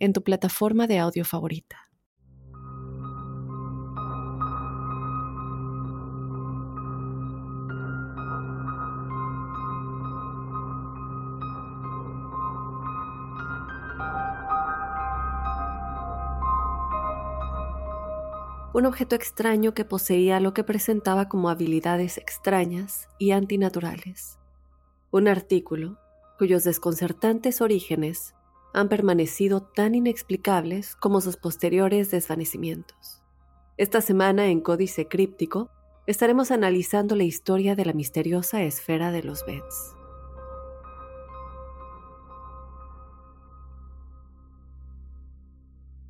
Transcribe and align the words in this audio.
en 0.00 0.12
tu 0.12 0.24
plataforma 0.24 0.86
de 0.86 0.98
audio 0.98 1.24
favorita. 1.24 1.90
un 18.72 18.86
objeto 18.86 19.14
extraño 19.14 19.74
que 19.74 19.84
poseía 19.84 20.40
lo 20.40 20.54
que 20.54 20.64
presentaba 20.64 21.28
como 21.28 21.50
habilidades 21.50 22.16
extrañas 22.16 23.08
y 23.18 23.32
antinaturales. 23.32 24.38
Un 25.10 25.28
artículo 25.28 25.98
cuyos 26.38 26.64
desconcertantes 26.64 27.60
orígenes 27.60 28.34
han 28.72 28.88
permanecido 28.88 29.62
tan 29.62 29.94
inexplicables 29.94 30.96
como 30.96 31.20
sus 31.20 31.36
posteriores 31.36 32.10
desvanecimientos. 32.10 33.22
Esta 33.76 34.00
semana 34.00 34.48
en 34.48 34.60
Códice 34.60 35.08
Críptico 35.08 35.70
estaremos 36.06 36.50
analizando 36.50 37.16
la 37.16 37.24
historia 37.24 37.74
de 37.74 37.84
la 37.84 37.92
misteriosa 37.92 38.62
esfera 38.62 39.12
de 39.12 39.22
los 39.22 39.44
Bets. 39.46 39.94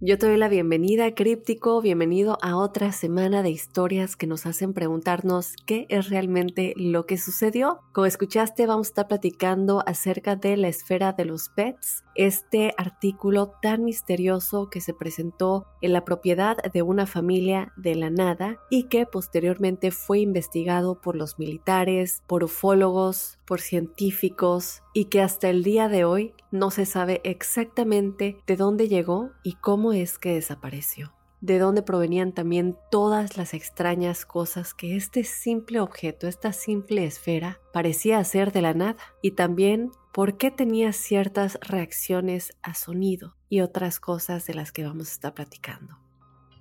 Yo 0.02 0.16
te 0.16 0.28
doy 0.28 0.38
la 0.38 0.48
bienvenida, 0.48 1.14
Críptico, 1.14 1.82
bienvenido 1.82 2.38
a 2.40 2.56
otra 2.56 2.90
semana 2.90 3.42
de 3.42 3.50
historias 3.50 4.16
que 4.16 4.26
nos 4.26 4.46
hacen 4.46 4.72
preguntarnos 4.72 5.56
qué 5.66 5.84
es 5.90 6.08
realmente 6.08 6.72
lo 6.76 7.04
que 7.04 7.18
sucedió. 7.18 7.80
Como 7.92 8.06
escuchaste, 8.06 8.66
vamos 8.66 8.86
a 8.86 8.90
estar 8.92 9.08
platicando 9.08 9.84
acerca 9.86 10.36
de 10.36 10.56
la 10.56 10.68
esfera 10.68 11.12
de 11.12 11.26
los 11.26 11.50
pets, 11.50 12.02
este 12.14 12.74
artículo 12.76 13.52
tan 13.62 13.84
misterioso 13.84 14.70
que 14.70 14.80
se 14.80 14.94
presentó 14.94 15.66
en 15.80 15.92
la 15.92 16.04
propiedad 16.04 16.56
de 16.72 16.82
una 16.82 17.06
familia 17.06 17.72
de 17.76 17.94
la 17.94 18.10
nada 18.10 18.58
y 18.70 18.84
que 18.84 19.06
posteriormente 19.06 19.90
fue 19.90 20.20
investigado 20.20 21.00
por 21.00 21.16
los 21.16 21.38
militares, 21.38 22.22
por 22.26 22.44
ufólogos, 22.44 23.38
por 23.46 23.60
científicos 23.60 24.82
y 24.94 25.06
que 25.06 25.20
hasta 25.20 25.48
el 25.50 25.62
día 25.62 25.88
de 25.88 26.04
hoy 26.04 26.34
no 26.50 26.70
se 26.70 26.86
sabe 26.86 27.20
exactamente 27.24 28.38
de 28.46 28.56
dónde 28.56 28.88
llegó 28.88 29.30
y 29.42 29.54
cómo 29.54 29.92
es 29.92 30.18
que 30.18 30.34
desapareció. 30.34 31.12
De 31.40 31.58
dónde 31.58 31.82
provenían 31.82 32.32
también 32.32 32.76
todas 32.90 33.36
las 33.36 33.54
extrañas 33.54 34.26
cosas 34.26 34.74
que 34.74 34.96
este 34.96 35.24
simple 35.24 35.80
objeto, 35.80 36.28
esta 36.28 36.52
simple 36.52 37.04
esfera, 37.04 37.60
parecía 37.72 38.18
hacer 38.18 38.52
de 38.52 38.62
la 38.62 38.74
nada. 38.74 38.96
Y 39.22 39.32
también 39.32 39.90
por 40.12 40.36
qué 40.36 40.50
tenía 40.50 40.92
ciertas 40.92 41.58
reacciones 41.62 42.52
a 42.62 42.74
sonido 42.74 43.36
y 43.48 43.60
otras 43.60 44.00
cosas 44.00 44.46
de 44.46 44.54
las 44.54 44.70
que 44.70 44.84
vamos 44.84 45.08
a 45.08 45.12
estar 45.12 45.34
platicando. 45.34 45.98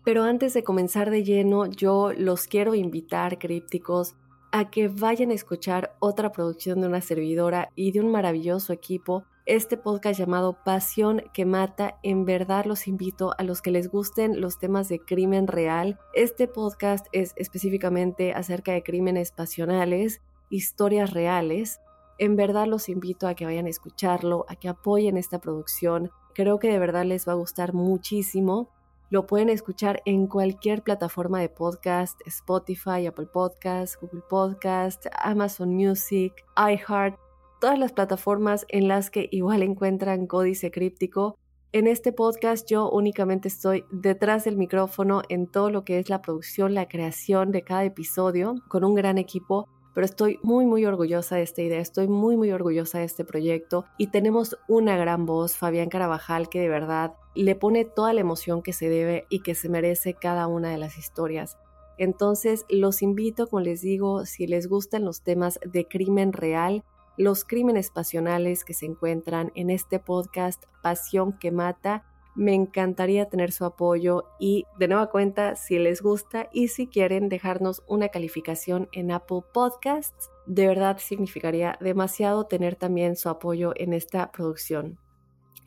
Pero 0.05 0.23
antes 0.23 0.53
de 0.53 0.63
comenzar 0.63 1.11
de 1.11 1.23
lleno, 1.23 1.65
yo 1.65 2.13
los 2.13 2.47
quiero 2.47 2.73
invitar, 2.73 3.37
crípticos, 3.37 4.15
a 4.51 4.69
que 4.69 4.87
vayan 4.87 5.31
a 5.31 5.35
escuchar 5.35 5.95
otra 5.99 6.31
producción 6.31 6.81
de 6.81 6.87
una 6.87 7.01
servidora 7.01 7.69
y 7.75 7.91
de 7.91 7.99
un 7.99 8.11
maravilloso 8.11 8.73
equipo. 8.73 9.25
Este 9.45 9.77
podcast 9.77 10.19
llamado 10.19 10.57
Pasión 10.63 11.23
que 11.33 11.45
Mata, 11.45 11.97
en 12.03 12.25
verdad 12.25 12.65
los 12.65 12.87
invito 12.87 13.33
a 13.37 13.43
los 13.43 13.61
que 13.61 13.71
les 13.71 13.89
gusten 13.89 14.41
los 14.41 14.59
temas 14.59 14.89
de 14.89 14.99
crimen 14.99 15.47
real. 15.47 15.97
Este 16.13 16.47
podcast 16.47 17.07
es 17.13 17.33
específicamente 17.35 18.33
acerca 18.33 18.73
de 18.73 18.83
crímenes 18.83 19.31
pasionales, 19.31 20.21
historias 20.49 21.13
reales. 21.13 21.79
En 22.19 22.35
verdad 22.35 22.67
los 22.67 22.89
invito 22.89 23.27
a 23.27 23.33
que 23.33 23.45
vayan 23.45 23.65
a 23.65 23.71
escucharlo, 23.71 24.45
a 24.49 24.55
que 24.55 24.69
apoyen 24.69 25.17
esta 25.17 25.39
producción. 25.39 26.11
Creo 26.35 26.59
que 26.59 26.69
de 26.69 26.77
verdad 26.77 27.05
les 27.05 27.27
va 27.27 27.31
a 27.31 27.35
gustar 27.35 27.73
muchísimo. 27.73 28.69
Lo 29.09 29.25
pueden 29.25 29.49
escuchar 29.49 30.03
en 30.05 30.27
cualquier 30.27 30.83
plataforma 30.83 31.39
de 31.39 31.49
podcast, 31.49 32.21
Spotify, 32.27 33.07
Apple 33.07 33.25
Podcast, 33.25 33.99
Google 33.99 34.21
Podcast, 34.29 35.07
Amazon 35.23 35.73
Music, 35.73 36.45
iHeart, 36.55 37.17
todas 37.59 37.77
las 37.77 37.91
plataformas 37.91 38.65
en 38.69 38.87
las 38.87 39.09
que 39.09 39.27
igual 39.31 39.63
encuentran 39.63 40.27
códice 40.27 40.71
críptico. 40.71 41.37
En 41.71 41.87
este 41.87 42.11
podcast 42.11 42.67
yo 42.69 42.89
únicamente 42.89 43.47
estoy 43.47 43.85
detrás 43.91 44.45
del 44.45 44.57
micrófono 44.57 45.21
en 45.29 45.47
todo 45.47 45.69
lo 45.69 45.83
que 45.83 45.99
es 45.99 46.09
la 46.09 46.21
producción, 46.21 46.73
la 46.73 46.87
creación 46.87 47.51
de 47.51 47.63
cada 47.63 47.85
episodio 47.85 48.55
con 48.69 48.83
un 48.83 48.95
gran 48.95 49.17
equipo 49.17 49.67
pero 49.93 50.05
estoy 50.05 50.39
muy 50.43 50.65
muy 50.65 50.85
orgullosa 50.85 51.35
de 51.35 51.43
esta 51.43 51.61
idea, 51.61 51.79
estoy 51.79 52.07
muy 52.07 52.37
muy 52.37 52.51
orgullosa 52.51 52.99
de 52.99 53.03
este 53.03 53.25
proyecto 53.25 53.83
y 53.97 54.07
tenemos 54.07 54.57
una 54.67 54.95
gran 54.95 55.25
voz, 55.25 55.57
Fabián 55.57 55.89
Carabajal, 55.89 56.47
que 56.47 56.61
de 56.61 56.69
verdad 56.69 57.15
le 57.35 57.55
pone 57.55 57.83
toda 57.83 58.13
la 58.13 58.21
emoción 58.21 58.61
que 58.61 58.71
se 58.71 58.87
debe 58.87 59.25
y 59.29 59.41
que 59.41 59.55
se 59.55 59.67
merece 59.67 60.13
cada 60.13 60.47
una 60.47 60.69
de 60.69 60.77
las 60.77 60.97
historias. 60.97 61.57
Entonces 61.97 62.65
los 62.69 63.01
invito, 63.01 63.47
como 63.47 63.59
les 63.61 63.81
digo, 63.81 64.25
si 64.25 64.47
les 64.47 64.67
gustan 64.67 65.03
los 65.03 65.21
temas 65.21 65.59
de 65.65 65.85
crimen 65.85 66.31
real, 66.31 66.85
los 67.19 67.43
crímenes 67.43 67.91
pasionales 67.91 68.63
que 68.63 68.73
se 68.73 68.85
encuentran 68.85 69.51
en 69.53 69.69
este 69.69 69.99
podcast 69.99 70.63
Pasión 70.81 71.37
que 71.37 71.51
Mata, 71.51 72.05
me 72.33 72.53
encantaría 72.53 73.27
tener 73.27 73.51
su 73.51 73.65
apoyo 73.65 74.23
y 74.39 74.63
de 74.79 74.87
nueva 74.87 75.09
cuenta 75.09 75.57
si 75.57 75.77
les 75.79 76.01
gusta 76.01 76.47
y 76.53 76.69
si 76.69 76.87
quieren 76.87 77.27
dejarnos 77.27 77.83
una 77.87 78.07
calificación 78.07 78.87
en 78.93 79.11
Apple 79.11 79.41
Podcasts, 79.53 80.29
de 80.45 80.67
verdad 80.67 80.97
significaría 80.97 81.77
demasiado 81.81 82.45
tener 82.45 82.77
también 82.77 83.17
su 83.17 83.27
apoyo 83.27 83.73
en 83.75 83.91
esta 83.91 84.31
producción. 84.31 84.97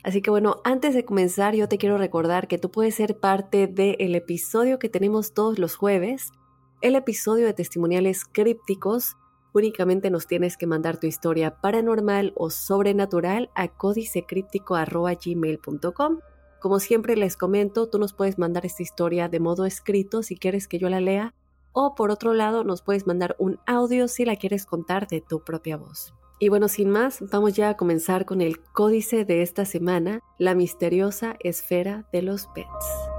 Así 0.02 0.22
que 0.22 0.30
bueno, 0.30 0.56
antes 0.64 0.94
de 0.94 1.04
comenzar 1.04 1.54
yo 1.54 1.68
te 1.68 1.76
quiero 1.76 1.98
recordar 1.98 2.48
que 2.48 2.56
tú 2.56 2.70
puedes 2.70 2.94
ser 2.94 3.20
parte 3.20 3.66
del 3.66 4.14
episodio 4.14 4.78
que 4.78 4.88
tenemos 4.88 5.34
todos 5.34 5.58
los 5.58 5.76
jueves, 5.76 6.32
el 6.80 6.96
episodio 6.96 7.44
de 7.44 7.52
testimoniales 7.52 8.24
crípticos. 8.24 9.16
Únicamente 9.52 10.10
nos 10.10 10.26
tienes 10.26 10.56
que 10.56 10.66
mandar 10.66 10.98
tu 10.98 11.06
historia 11.06 11.60
paranormal 11.60 12.32
o 12.36 12.50
sobrenatural 12.50 13.50
a 13.54 13.68
códicecríptico.gmail.com 13.68 16.18
como 16.62 16.78
siempre 16.78 17.16
les 17.16 17.36
comento, 17.36 17.88
tú 17.88 17.98
nos 17.98 18.12
puedes 18.12 18.38
mandar 18.38 18.64
esta 18.64 18.84
historia 18.84 19.28
de 19.28 19.40
modo 19.40 19.66
escrito 19.66 20.22
si 20.22 20.36
quieres 20.36 20.68
que 20.68 20.78
yo 20.78 20.88
la 20.88 21.00
lea, 21.00 21.34
o 21.72 21.96
por 21.96 22.12
otro 22.12 22.34
lado 22.34 22.62
nos 22.62 22.82
puedes 22.82 23.04
mandar 23.04 23.34
un 23.40 23.58
audio 23.66 24.06
si 24.06 24.24
la 24.24 24.36
quieres 24.36 24.64
contar 24.64 25.08
de 25.08 25.20
tu 25.20 25.42
propia 25.42 25.76
voz. 25.76 26.14
Y 26.38 26.50
bueno, 26.50 26.68
sin 26.68 26.88
más, 26.88 27.18
vamos 27.32 27.54
ya 27.54 27.70
a 27.70 27.76
comenzar 27.76 28.26
con 28.26 28.40
el 28.40 28.60
códice 28.60 29.24
de 29.24 29.42
esta 29.42 29.64
semana, 29.64 30.20
la 30.38 30.54
misteriosa 30.54 31.34
esfera 31.40 32.08
de 32.12 32.22
los 32.22 32.46
pets. 32.46 33.11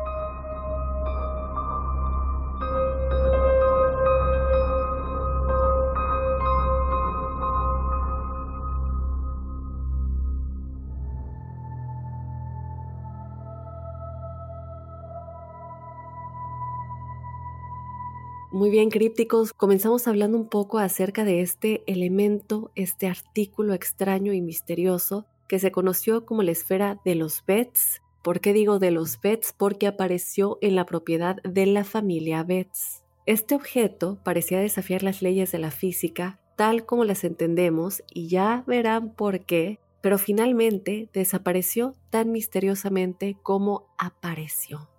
Muy 18.64 18.70
bien, 18.70 18.90
crípticos, 18.90 19.52
comenzamos 19.52 20.08
hablando 20.08 20.38
un 20.38 20.48
poco 20.48 20.80
acerca 20.80 21.26
de 21.26 21.42
este 21.42 21.84
elemento, 21.86 22.72
este 22.76 23.08
artículo 23.08 23.74
extraño 23.74 24.32
y 24.32 24.40
misterioso 24.40 25.26
que 25.50 25.60
se 25.60 25.74
conoció 25.74 26.26
como 26.26 26.44
la 26.44 26.52
esfera 26.52 26.98
de 27.04 27.16
los 27.16 27.44
Betts. 27.46 28.02
¿Por 28.22 28.40
qué 28.40 28.54
digo 28.54 28.80
de 28.80 28.92
los 28.92 29.20
Betts? 29.20 29.52
Porque 29.52 29.86
apareció 29.86 30.60
en 30.62 30.78
la 30.78 30.86
propiedad 30.86 31.44
de 31.44 31.66
la 31.66 31.84
familia 31.84 32.42
Betts. 32.44 33.04
Este 33.26 33.54
objeto 33.54 34.20
parecía 34.24 34.62
desafiar 34.62 35.04
las 35.04 35.22
leyes 35.22 35.52
de 35.52 35.60
la 35.60 35.70
física 35.70 36.40
tal 36.56 36.86
como 36.86 37.04
las 37.04 37.26
entendemos 37.26 38.02
y 38.14 38.30
ya 38.30 38.64
verán 38.66 39.14
por 39.14 39.42
qué, 39.42 39.82
pero 40.00 40.18
finalmente 40.18 41.10
desapareció 41.12 41.96
tan 42.12 42.32
misteriosamente 42.32 43.36
como 43.44 43.94
apareció, 43.98 44.90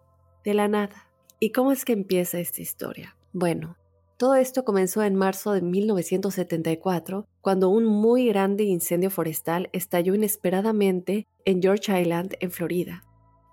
de 0.45 0.53
la 0.53 0.69
nada. 0.69 1.09
¿Y 1.41 1.53
cómo 1.53 1.73
es 1.73 1.87
que 1.87 1.95
empieza 1.95 2.39
esta 2.39 2.61
historia? 2.61 3.17
Bueno, 3.35 3.77
todo 4.17 4.37
esto 4.37 4.65
comenzó 4.65 5.03
en 5.03 5.17
marzo 5.17 5.53
de 5.53 5.61
1974, 5.61 7.27
cuando 7.41 7.69
un 7.69 7.85
muy 7.85 8.29
grande 8.29 8.63
incendio 8.63 9.11
forestal 9.11 9.69
estalló 9.73 10.15
inesperadamente 10.15 11.27
en 11.45 11.61
George 11.61 12.01
Island, 12.01 12.37
en 12.39 12.53
Florida. 12.53 13.03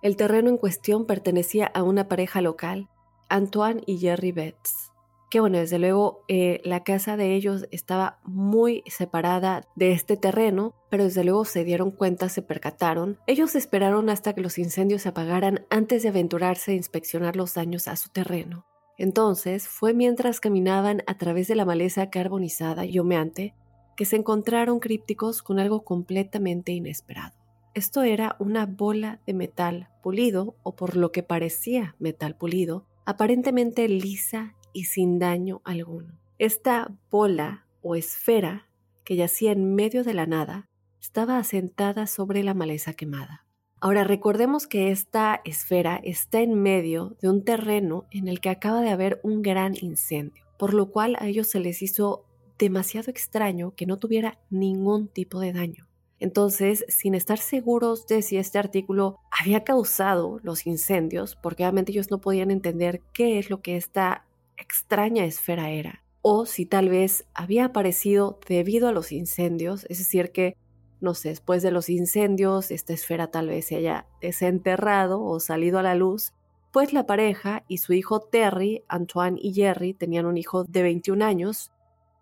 El 0.04 0.18
terreno 0.18 0.50
en 0.50 0.58
cuestión 0.58 1.08
pertenecía 1.08 1.66
a 1.66 1.82
una 1.82 2.08
pareja 2.08 2.42
local, 2.42 2.90
Antoine 3.28 3.82
y 3.88 3.98
Jerry 3.98 4.32
Betts 4.32 4.92
que 5.32 5.40
bueno, 5.40 5.60
desde 5.60 5.80
luego 5.80 6.26
eh, 6.28 6.60
la 6.66 6.84
casa 6.84 7.16
de 7.16 7.34
ellos 7.34 7.66
estaba 7.72 8.20
muy 8.26 8.84
separada 8.88 9.66
de 9.76 9.94
este 9.94 10.18
terreno, 10.18 10.76
pero 10.90 11.06
desde 11.06 11.24
luego 11.24 11.46
se 11.46 11.64
dieron 11.64 11.92
cuenta, 11.92 12.28
se 12.28 12.42
percataron. 12.42 13.18
Ellos 13.28 13.56
esperaron 13.56 14.10
hasta 14.10 14.34
que 14.34 14.42
los 14.42 14.58
incendios 14.58 15.04
se 15.04 15.10
apagaran 15.10 15.66
antes 15.70 16.04
de 16.04 16.10
aventurarse 16.10 16.72
a 16.72 16.76
inspeccionar 16.76 17.38
los 17.38 17.54
daños 17.54 17.88
a 17.88 17.96
su 17.96 18.10
terreno. 18.10 18.66
Entonces 19.02 19.68
fue 19.68 19.96
mientras 19.96 20.40
caminaban 20.40 21.02
a 21.08 21.18
través 21.18 21.48
de 21.48 21.56
la 21.56 21.66
maleza 21.66 22.12
carbonizada 22.12 22.86
y 22.86 23.00
humeante 23.00 23.56
que 23.98 24.06
se 24.06 24.16
encontraron 24.16 24.80
crípticos 24.80 25.42
con 25.42 25.58
algo 25.58 25.84
completamente 25.84 26.72
inesperado. 26.72 27.34
Esto 27.74 28.04
era 28.04 28.36
una 28.38 28.68
bola 28.68 29.20
de 29.26 29.34
metal 29.34 29.90
pulido, 30.04 30.56
o 30.62 30.76
por 30.76 30.96
lo 30.96 31.12
que 31.12 31.24
parecía 31.24 31.96
metal 31.98 32.36
pulido, 32.36 32.86
aparentemente 33.04 33.88
lisa 33.88 34.54
y 34.72 34.84
sin 34.84 35.18
daño 35.18 35.62
alguno. 35.64 36.20
Esta 36.38 36.92
bola 37.10 37.66
o 37.82 37.96
esfera 37.96 38.68
que 39.04 39.16
yacía 39.16 39.52
en 39.52 39.74
medio 39.74 40.04
de 40.04 40.14
la 40.14 40.28
nada 40.28 40.70
estaba 41.02 41.40
asentada 41.40 42.06
sobre 42.06 42.44
la 42.44 42.54
maleza 42.54 42.94
quemada. 42.94 43.48
Ahora 43.84 44.04
recordemos 44.04 44.68
que 44.68 44.92
esta 44.92 45.42
esfera 45.44 46.00
está 46.04 46.40
en 46.42 46.54
medio 46.54 47.18
de 47.20 47.30
un 47.30 47.44
terreno 47.44 48.06
en 48.12 48.28
el 48.28 48.40
que 48.40 48.50
acaba 48.50 48.80
de 48.82 48.92
haber 48.92 49.20
un 49.24 49.42
gran 49.42 49.74
incendio, 49.82 50.46
por 50.60 50.76
lo 50.76 50.92
cual 50.92 51.16
a 51.18 51.28
ellos 51.28 51.48
se 51.48 51.60
les 51.60 51.82
hizo 51.82 52.24
demasiado 52.60 53.10
extraño 53.10 53.74
que 53.76 53.88
no 53.88 53.98
tuviera 53.98 54.38
ningún 54.52 55.08
tipo 55.08 55.40
de 55.40 55.52
daño. 55.52 55.88
Entonces, 56.20 56.86
sin 56.90 57.16
estar 57.16 57.40
seguros 57.40 58.06
de 58.06 58.22
si 58.22 58.38
este 58.38 58.60
artículo 58.60 59.18
había 59.32 59.64
causado 59.64 60.40
los 60.44 60.68
incendios, 60.68 61.36
porque 61.36 61.64
obviamente 61.64 61.92
ellos 61.92 62.12
no 62.12 62.22
podían 62.22 62.52
entender 62.52 63.02
qué 63.14 63.40
es 63.40 63.50
lo 63.50 63.64
que 63.64 63.78
esta 63.78 64.28
extraña 64.58 65.26
esfera 65.26 65.72
era, 65.72 66.04
o 66.22 66.46
si 66.46 66.68
tal 66.68 66.90
vez 66.90 67.26
había 67.34 67.66
aparecido 67.66 68.40
debido 68.48 68.88
a 68.88 68.92
los 68.92 69.12
incendios, 69.12 69.88
es 69.90 69.98
decir, 69.98 70.32
que, 70.32 70.56
no 71.02 71.16
sé, 71.16 71.30
después 71.30 71.64
de 71.64 71.72
los 71.72 71.90
incendios, 71.90 72.72
esta 72.72 72.94
esfera 72.94 73.28
tal 73.28 73.48
vez 73.48 73.66
se 73.66 73.76
haya 73.76 74.08
desenterrado 74.22 75.22
o 75.22 75.40
salido 75.40 75.80
a 75.80 75.84
la 75.84 75.96
luz, 75.96 76.34
pues 76.72 76.94
la 76.94 77.06
pareja 77.06 77.64
y 77.68 77.80
su 77.80 77.94
hijo 77.94 78.22
Terry, 78.22 78.84
Antoine 78.88 79.38
y 79.42 79.54
Jerry 79.54 79.94
tenían 79.94 80.26
un 80.26 80.38
hijo 80.38 80.64
de 80.64 80.84
21 80.84 81.26
años, 81.26 81.72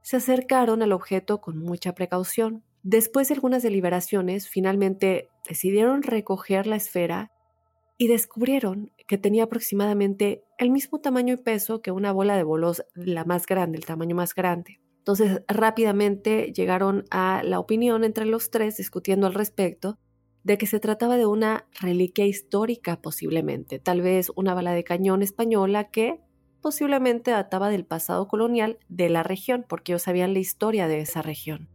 se 0.01 0.17
acercaron 0.17 0.81
al 0.81 0.93
objeto 0.93 1.39
con 1.41 1.57
mucha 1.59 1.93
precaución. 1.93 2.63
Después 2.81 3.27
de 3.27 3.35
algunas 3.35 3.61
deliberaciones, 3.61 4.47
finalmente 4.47 5.29
decidieron 5.47 6.01
recoger 6.01 6.65
la 6.65 6.77
esfera 6.77 7.31
y 7.97 8.07
descubrieron 8.07 8.91
que 9.07 9.17
tenía 9.17 9.43
aproximadamente 9.43 10.43
el 10.57 10.71
mismo 10.71 10.99
tamaño 10.99 11.33
y 11.33 11.37
peso 11.37 11.81
que 11.81 11.91
una 11.91 12.13
bola 12.13 12.37
de 12.37 12.43
bolos, 12.43 12.83
la 12.95 13.25
más 13.25 13.45
grande, 13.45 13.77
el 13.77 13.85
tamaño 13.85 14.15
más 14.15 14.33
grande. 14.33 14.79
Entonces 15.09 15.41
rápidamente 15.47 16.53
llegaron 16.53 17.03
a 17.09 17.41
la 17.43 17.57
opinión 17.57 18.03
entre 18.03 18.25
los 18.25 18.51
tres 18.51 18.77
discutiendo 18.77 19.25
al 19.25 19.33
respecto 19.33 19.97
de 20.43 20.59
que 20.59 20.67
se 20.67 20.79
trataba 20.79 21.17
de 21.17 21.25
una 21.25 21.67
reliquia 21.81 22.27
histórica 22.27 23.01
posiblemente, 23.01 23.79
tal 23.79 24.01
vez 24.01 24.31
una 24.35 24.53
bala 24.53 24.71
de 24.71 24.83
cañón 24.83 25.23
española 25.23 25.89
que 25.89 26.21
posiblemente 26.61 27.31
databa 27.31 27.71
del 27.71 27.87
pasado 27.87 28.27
colonial 28.27 28.77
de 28.87 29.09
la 29.09 29.23
región, 29.23 29.65
porque 29.67 29.93
ellos 29.93 30.03
sabían 30.03 30.33
la 30.33 30.39
historia 30.41 30.87
de 30.87 30.99
esa 30.99 31.23
región. 31.23 31.69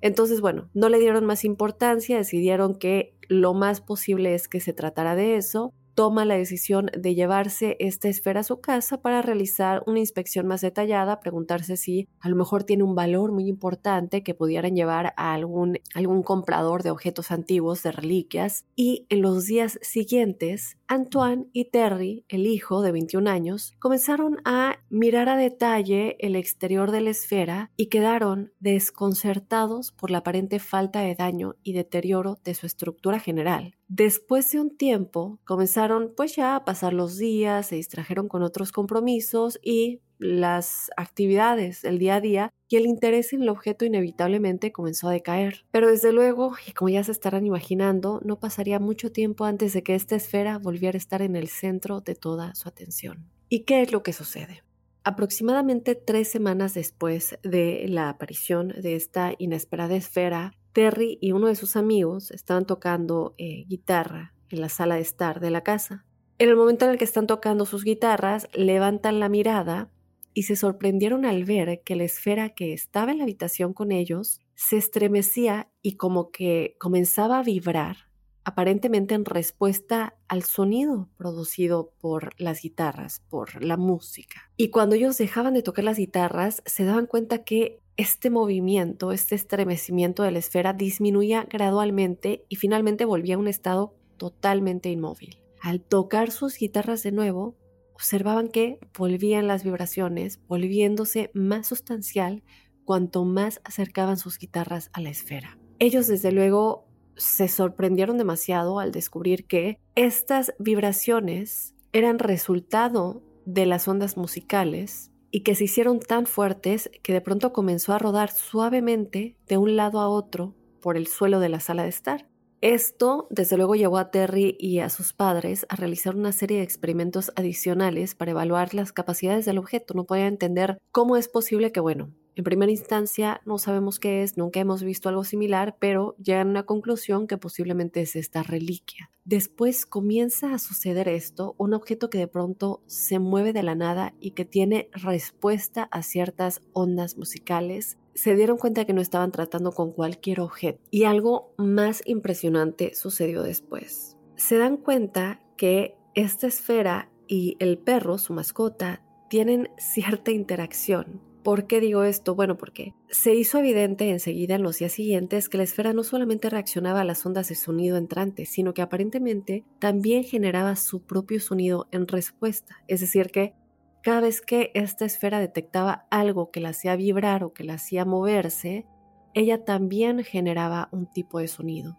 Entonces, 0.00 0.40
bueno, 0.40 0.68
no 0.74 0.88
le 0.88 0.98
dieron 0.98 1.24
más 1.24 1.44
importancia, 1.44 2.16
decidieron 2.16 2.74
que 2.74 3.14
lo 3.28 3.54
más 3.54 3.80
posible 3.80 4.34
es 4.34 4.48
que 4.48 4.58
se 4.58 4.72
tratara 4.72 5.14
de 5.14 5.36
eso 5.36 5.72
toma 5.96 6.26
la 6.26 6.36
decisión 6.36 6.90
de 6.96 7.14
llevarse 7.14 7.76
esta 7.80 8.08
esfera 8.08 8.40
a 8.40 8.44
su 8.44 8.60
casa 8.60 9.00
para 9.00 9.22
realizar 9.22 9.82
una 9.86 9.98
inspección 9.98 10.46
más 10.46 10.60
detallada, 10.60 11.20
preguntarse 11.20 11.78
si 11.78 12.06
a 12.20 12.28
lo 12.28 12.36
mejor 12.36 12.64
tiene 12.64 12.82
un 12.82 12.94
valor 12.94 13.32
muy 13.32 13.48
importante 13.48 14.22
que 14.22 14.34
pudieran 14.34 14.76
llevar 14.76 15.14
a 15.16 15.32
algún, 15.32 15.78
comprador 16.22 16.82
de 16.82 16.90
objetos 16.90 17.30
antiguos, 17.30 17.82
de 17.82 17.92
reliquias. 17.92 18.66
Y 18.76 19.06
en 19.08 19.22
los 19.22 19.46
días 19.46 19.78
siguientes, 19.80 20.76
Antoine 20.86 21.46
y 21.54 21.70
Terry, 21.70 22.26
el 22.28 22.46
hijo 22.46 22.82
de 22.82 22.92
21 22.92 23.30
años, 23.30 23.74
comenzaron 23.78 24.36
a 24.44 24.76
mirar 24.90 25.30
a 25.30 25.36
detalle 25.36 26.16
el 26.20 26.36
exterior 26.36 26.90
de 26.90 27.00
la 27.00 27.10
esfera 27.10 27.70
y 27.74 27.86
quedaron 27.86 28.52
desconcertados 28.60 29.92
por 29.92 30.10
la 30.10 30.18
aparente 30.18 30.58
falta 30.58 31.00
de 31.00 31.14
daño 31.14 31.56
y 31.62 31.72
deterioro 31.72 32.38
de 32.44 32.52
su 32.52 32.66
estructura 32.66 33.18
general. 33.18 33.76
Después 33.88 34.50
de 34.50 34.60
un 34.60 34.76
tiempo, 34.76 35.38
comenzaron 35.44 36.12
pues 36.16 36.34
ya 36.34 36.56
a 36.56 36.64
pasar 36.64 36.92
los 36.92 37.18
días, 37.18 37.68
se 37.68 37.76
distrajeron 37.76 38.26
con 38.28 38.42
otros 38.42 38.72
compromisos 38.72 39.60
y 39.62 40.00
las 40.18 40.90
actividades 40.96 41.82
del 41.82 41.98
día 41.98 42.16
a 42.16 42.20
día 42.20 42.50
y 42.68 42.76
el 42.76 42.86
interés 42.86 43.32
en 43.32 43.42
el 43.42 43.48
objeto 43.48 43.84
inevitablemente 43.84 44.72
comenzó 44.72 45.08
a 45.08 45.12
decaer. 45.12 45.64
Pero 45.70 45.88
desde 45.88 46.12
luego, 46.12 46.54
y 46.66 46.72
como 46.72 46.88
ya 46.88 47.04
se 47.04 47.12
estarán 47.12 47.46
imaginando, 47.46 48.20
no 48.24 48.40
pasaría 48.40 48.80
mucho 48.80 49.12
tiempo 49.12 49.44
antes 49.44 49.72
de 49.72 49.82
que 49.82 49.94
esta 49.94 50.16
esfera 50.16 50.58
volviera 50.58 50.96
a 50.96 50.98
estar 50.98 51.22
en 51.22 51.36
el 51.36 51.48
centro 51.48 52.00
de 52.00 52.14
toda 52.14 52.54
su 52.54 52.68
atención. 52.68 53.30
¿Y 53.48 53.60
qué 53.60 53.82
es 53.82 53.92
lo 53.92 54.02
que 54.02 54.12
sucede? 54.12 54.64
Aproximadamente 55.04 55.94
tres 55.94 56.28
semanas 56.28 56.74
después 56.74 57.38
de 57.44 57.86
la 57.88 58.08
aparición 58.08 58.68
de 58.68 58.96
esta 58.96 59.34
inesperada 59.38 59.94
esfera, 59.94 60.54
Terry 60.76 61.16
y 61.22 61.32
uno 61.32 61.46
de 61.46 61.56
sus 61.56 61.74
amigos 61.74 62.30
estaban 62.30 62.66
tocando 62.66 63.34
eh, 63.38 63.64
guitarra 63.66 64.34
en 64.50 64.60
la 64.60 64.68
sala 64.68 64.96
de 64.96 65.00
estar 65.00 65.40
de 65.40 65.48
la 65.48 65.62
casa. 65.62 66.04
En 66.36 66.50
el 66.50 66.56
momento 66.56 66.84
en 66.84 66.90
el 66.90 66.98
que 66.98 67.04
están 67.04 67.26
tocando 67.26 67.64
sus 67.64 67.82
guitarras, 67.82 68.46
levantan 68.52 69.18
la 69.18 69.30
mirada 69.30 69.90
y 70.34 70.42
se 70.42 70.54
sorprendieron 70.54 71.24
al 71.24 71.46
ver 71.46 71.80
que 71.82 71.96
la 71.96 72.04
esfera 72.04 72.50
que 72.50 72.74
estaba 72.74 73.10
en 73.10 73.16
la 73.16 73.24
habitación 73.24 73.72
con 73.72 73.90
ellos 73.90 74.40
se 74.54 74.76
estremecía 74.76 75.70
y 75.80 75.96
como 75.96 76.30
que 76.30 76.76
comenzaba 76.78 77.38
a 77.38 77.42
vibrar, 77.42 77.96
aparentemente 78.44 79.14
en 79.14 79.24
respuesta 79.24 80.18
al 80.28 80.42
sonido 80.42 81.08
producido 81.16 81.94
por 81.98 82.38
las 82.38 82.60
guitarras, 82.60 83.22
por 83.30 83.64
la 83.64 83.78
música. 83.78 84.50
Y 84.58 84.68
cuando 84.68 84.94
ellos 84.94 85.16
dejaban 85.16 85.54
de 85.54 85.62
tocar 85.62 85.86
las 85.86 85.96
guitarras, 85.96 86.62
se 86.66 86.84
daban 86.84 87.06
cuenta 87.06 87.44
que 87.44 87.80
este 87.96 88.30
movimiento, 88.30 89.12
este 89.12 89.34
estremecimiento 89.34 90.22
de 90.22 90.30
la 90.30 90.38
esfera 90.38 90.72
disminuía 90.72 91.46
gradualmente 91.50 92.44
y 92.48 92.56
finalmente 92.56 93.04
volvía 93.04 93.36
a 93.36 93.38
un 93.38 93.48
estado 93.48 93.94
totalmente 94.16 94.90
inmóvil. 94.90 95.38
Al 95.60 95.80
tocar 95.80 96.30
sus 96.30 96.58
guitarras 96.58 97.02
de 97.02 97.12
nuevo, 97.12 97.56
observaban 97.94 98.48
que 98.48 98.78
volvían 98.96 99.46
las 99.46 99.64
vibraciones, 99.64 100.40
volviéndose 100.46 101.30
más 101.32 101.66
sustancial 101.66 102.42
cuanto 102.84 103.24
más 103.24 103.60
acercaban 103.64 104.16
sus 104.18 104.38
guitarras 104.38 104.90
a 104.92 105.00
la 105.00 105.10
esfera. 105.10 105.58
Ellos 105.78 106.06
desde 106.06 106.32
luego 106.32 106.86
se 107.16 107.48
sorprendieron 107.48 108.18
demasiado 108.18 108.78
al 108.78 108.92
descubrir 108.92 109.46
que 109.46 109.80
estas 109.94 110.54
vibraciones 110.58 111.74
eran 111.92 112.18
resultado 112.18 113.22
de 113.46 113.64
las 113.64 113.88
ondas 113.88 114.16
musicales 114.16 115.10
y 115.36 115.40
que 115.40 115.54
se 115.54 115.64
hicieron 115.64 116.00
tan 116.00 116.24
fuertes 116.24 116.90
que 117.02 117.12
de 117.12 117.20
pronto 117.20 117.52
comenzó 117.52 117.92
a 117.92 117.98
rodar 117.98 118.30
suavemente 118.30 119.36
de 119.46 119.58
un 119.58 119.76
lado 119.76 120.00
a 120.00 120.08
otro 120.08 120.54
por 120.80 120.96
el 120.96 121.08
suelo 121.08 121.40
de 121.40 121.50
la 121.50 121.60
sala 121.60 121.82
de 121.82 121.90
estar. 121.90 122.26
Esto, 122.62 123.26
desde 123.28 123.58
luego, 123.58 123.74
llevó 123.74 123.98
a 123.98 124.10
Terry 124.10 124.56
y 124.58 124.78
a 124.78 124.88
sus 124.88 125.12
padres 125.12 125.66
a 125.68 125.76
realizar 125.76 126.16
una 126.16 126.32
serie 126.32 126.56
de 126.56 126.62
experimentos 126.62 127.32
adicionales 127.36 128.14
para 128.14 128.30
evaluar 128.30 128.72
las 128.72 128.94
capacidades 128.94 129.44
del 129.44 129.58
objeto. 129.58 129.92
No 129.92 130.04
podían 130.04 130.28
entender 130.28 130.78
cómo 130.90 131.18
es 131.18 131.28
posible 131.28 131.70
que, 131.70 131.80
bueno, 131.80 132.14
en 132.36 132.44
primera 132.44 132.70
instancia 132.70 133.40
no 133.46 133.56
sabemos 133.56 133.98
qué 133.98 134.22
es, 134.22 134.36
nunca 134.36 134.60
hemos 134.60 134.82
visto 134.82 135.08
algo 135.08 135.24
similar, 135.24 135.78
pero 135.80 136.14
llegan 136.18 136.48
a 136.48 136.50
una 136.50 136.62
conclusión 136.64 137.26
que 137.26 137.38
posiblemente 137.38 138.02
es 138.02 138.14
esta 138.14 138.42
reliquia. 138.42 139.10
Después 139.24 139.86
comienza 139.86 140.52
a 140.52 140.58
suceder 140.58 141.08
esto, 141.08 141.54
un 141.56 141.72
objeto 141.72 142.10
que 142.10 142.18
de 142.18 142.28
pronto 142.28 142.82
se 142.86 143.18
mueve 143.18 143.54
de 143.54 143.62
la 143.62 143.74
nada 143.74 144.14
y 144.20 144.32
que 144.32 144.44
tiene 144.44 144.90
respuesta 144.92 145.84
a 145.84 146.02
ciertas 146.02 146.60
ondas 146.74 147.16
musicales. 147.16 147.96
Se 148.14 148.36
dieron 148.36 148.58
cuenta 148.58 148.84
que 148.84 148.92
no 148.92 149.00
estaban 149.00 149.32
tratando 149.32 149.72
con 149.72 149.92
cualquier 149.92 150.40
objeto. 150.40 150.78
Y 150.90 151.04
algo 151.04 151.54
más 151.56 152.02
impresionante 152.04 152.94
sucedió 152.94 153.42
después. 153.44 154.18
Se 154.36 154.58
dan 154.58 154.76
cuenta 154.76 155.40
que 155.56 155.96
esta 156.14 156.48
esfera 156.48 157.10
y 157.26 157.56
el 157.60 157.78
perro, 157.78 158.18
su 158.18 158.34
mascota, 158.34 159.02
tienen 159.30 159.70
cierta 159.78 160.32
interacción 160.32 161.22
¿Por 161.46 161.68
qué 161.68 161.78
digo 161.78 162.02
esto? 162.02 162.34
Bueno, 162.34 162.56
porque 162.56 162.92
se 163.08 163.32
hizo 163.32 163.58
evidente 163.58 164.10
enseguida 164.10 164.56
en 164.56 164.64
los 164.64 164.78
días 164.78 164.90
siguientes 164.90 165.48
que 165.48 165.58
la 165.58 165.62
esfera 165.62 165.92
no 165.92 166.02
solamente 166.02 166.50
reaccionaba 166.50 167.02
a 167.02 167.04
las 167.04 167.24
ondas 167.24 167.48
de 167.48 167.54
sonido 167.54 167.98
entrantes, 167.98 168.48
sino 168.48 168.74
que 168.74 168.82
aparentemente 168.82 169.64
también 169.78 170.24
generaba 170.24 170.74
su 170.74 171.02
propio 171.04 171.38
sonido 171.38 171.86
en 171.92 172.08
respuesta. 172.08 172.78
Es 172.88 172.98
decir, 173.00 173.30
que 173.30 173.54
cada 174.02 174.22
vez 174.22 174.40
que 174.40 174.72
esta 174.74 175.04
esfera 175.04 175.38
detectaba 175.38 176.08
algo 176.10 176.50
que 176.50 176.58
la 176.58 176.70
hacía 176.70 176.96
vibrar 176.96 177.44
o 177.44 177.52
que 177.52 177.62
la 177.62 177.74
hacía 177.74 178.04
moverse, 178.04 178.84
ella 179.32 179.64
también 179.64 180.24
generaba 180.24 180.88
un 180.90 181.06
tipo 181.06 181.38
de 181.38 181.46
sonido. 181.46 181.96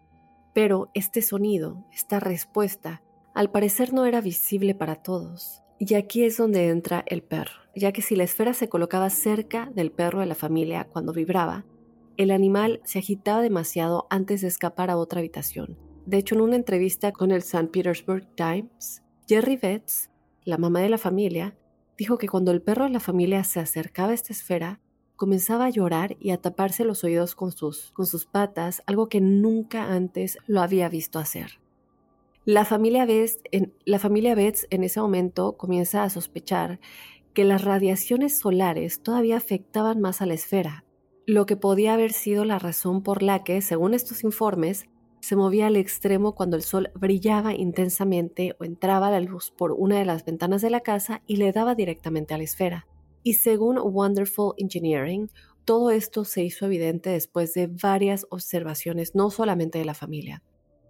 Pero 0.54 0.92
este 0.94 1.22
sonido, 1.22 1.86
esta 1.94 2.20
respuesta, 2.20 3.01
al 3.34 3.50
parecer 3.50 3.94
no 3.94 4.06
era 4.06 4.20
visible 4.20 4.75
para 4.75 4.98
todos. 4.98 5.63
Y 5.80 5.94
aquí 5.94 6.24
es 6.24 6.36
donde 6.38 6.70
entra 6.70 7.04
el 7.06 7.22
perro, 7.24 7.62
ya 7.78 7.92
que 7.92 8.02
si 8.02 8.16
la 8.16 8.24
esfera 8.24 8.54
se 8.54 8.70
colocaba 8.70 9.10
cerca 9.10 9.70
del 9.74 9.92
perro 9.92 10.20
de 10.20 10.26
la 10.26 10.36
familia 10.36 10.88
cuando 10.92 11.14
vibraba, 11.14 11.66
el 12.18 12.32
animal 12.32 12.82
se 12.84 13.00
agitaba 13.00 13.42
demasiado 13.42 14.08
antes 14.10 14.42
de 14.42 14.48
escapar 14.48 14.90
a 14.90 14.98
otra 14.98 15.20
habitación. 15.20 15.78
De 16.06 16.18
hecho, 16.18 16.36
en 16.36 16.42
una 16.42 16.56
entrevista 16.56 17.12
con 17.12 17.32
el 17.32 17.40
St. 17.40 17.68
Petersburg 17.68 18.28
Times, 18.36 19.04
Jerry 19.28 19.58
Betts, 19.58 20.10
la 20.44 20.58
mamá 20.58 20.80
de 20.80 20.90
la 20.90 20.98
familia, 20.98 21.56
dijo 21.98 22.18
que 22.18 22.28
cuando 22.30 22.52
el 22.52 22.62
perro 22.62 22.86
de 22.86 22.92
la 22.92 23.00
familia 23.00 23.44
se 23.44 23.60
acercaba 23.60 24.12
a 24.12 24.16
esta 24.16 24.34
esfera, 24.34 24.80
comenzaba 25.16 25.66
a 25.66 25.70
llorar 25.70 26.16
y 26.20 26.32
a 26.32 26.38
taparse 26.38 26.86
los 26.86 27.04
oídos 27.04 27.36
con 27.36 27.52
sus, 27.52 27.92
con 27.92 28.06
sus 28.06 28.26
patas, 28.26 28.82
algo 28.86 29.10
que 29.10 29.20
nunca 29.20 29.92
antes 29.94 30.38
lo 30.48 30.62
había 30.62 30.90
visto 30.90 31.20
hacer. 31.20 31.60
La 32.46 32.64
familia, 32.64 33.06
Betts 33.06 33.40
la 33.84 34.00
familia 34.00 34.34
Betts 34.34 34.68
en 34.70 34.86
ese 34.86 35.02
momento 35.02 35.58
comienza 35.58 36.04
a 36.04 36.10
sospechar 36.10 36.80
que 37.38 37.44
las 37.44 37.63
radiaciones 37.63 38.39
solares 38.39 39.03
todavía 39.03 39.38
afectaban 39.38 40.01
más 40.01 40.24
a 40.24 40.25
la 40.25 40.34
esfera, 40.34 40.86
lo 41.27 41.46
que 41.46 41.56
podía 41.56 41.94
haber 41.94 42.12
sido 42.12 42.46
la 42.46 42.58
razón 42.58 43.03
por 43.03 43.22
la 43.22 43.44
que, 43.44 43.62
según 43.62 43.94
estos 43.94 44.24
informes, 44.24 44.88
se 45.22 45.36
movía 45.36 45.67
al 45.67 45.75
extremo 45.75 46.34
cuando 46.34 46.56
el 46.56 46.63
sol 46.63 46.89
brillaba 46.96 47.53
intensamente 47.53 48.56
o 48.60 48.63
entraba 48.63 49.12
la 49.12 49.20
luz 49.20 49.53
por 49.56 49.74
una 49.74 50.00
de 50.00 50.06
las 50.06 50.25
ventanas 50.25 50.63
de 50.63 50.72
la 50.72 50.79
casa 50.79 51.22
y 51.27 51.36
le 51.36 51.51
daba 51.51 51.75
directamente 51.75 52.34
a 52.34 52.39
la 52.39 52.44
esfera. 52.44 52.88
Y 53.22 53.36
según 53.36 53.77
Wonderful 53.77 54.56
Engineering, 54.58 55.29
todo 55.63 55.91
esto 55.91 56.25
se 56.25 56.44
hizo 56.44 56.65
evidente 56.65 57.12
después 57.12 57.53
de 57.53 57.67
varias 57.67 58.25
observaciones, 58.32 59.13
no 59.13 59.29
solamente 59.29 59.77
de 59.77 59.86
la 59.86 59.94
familia. 59.94 60.41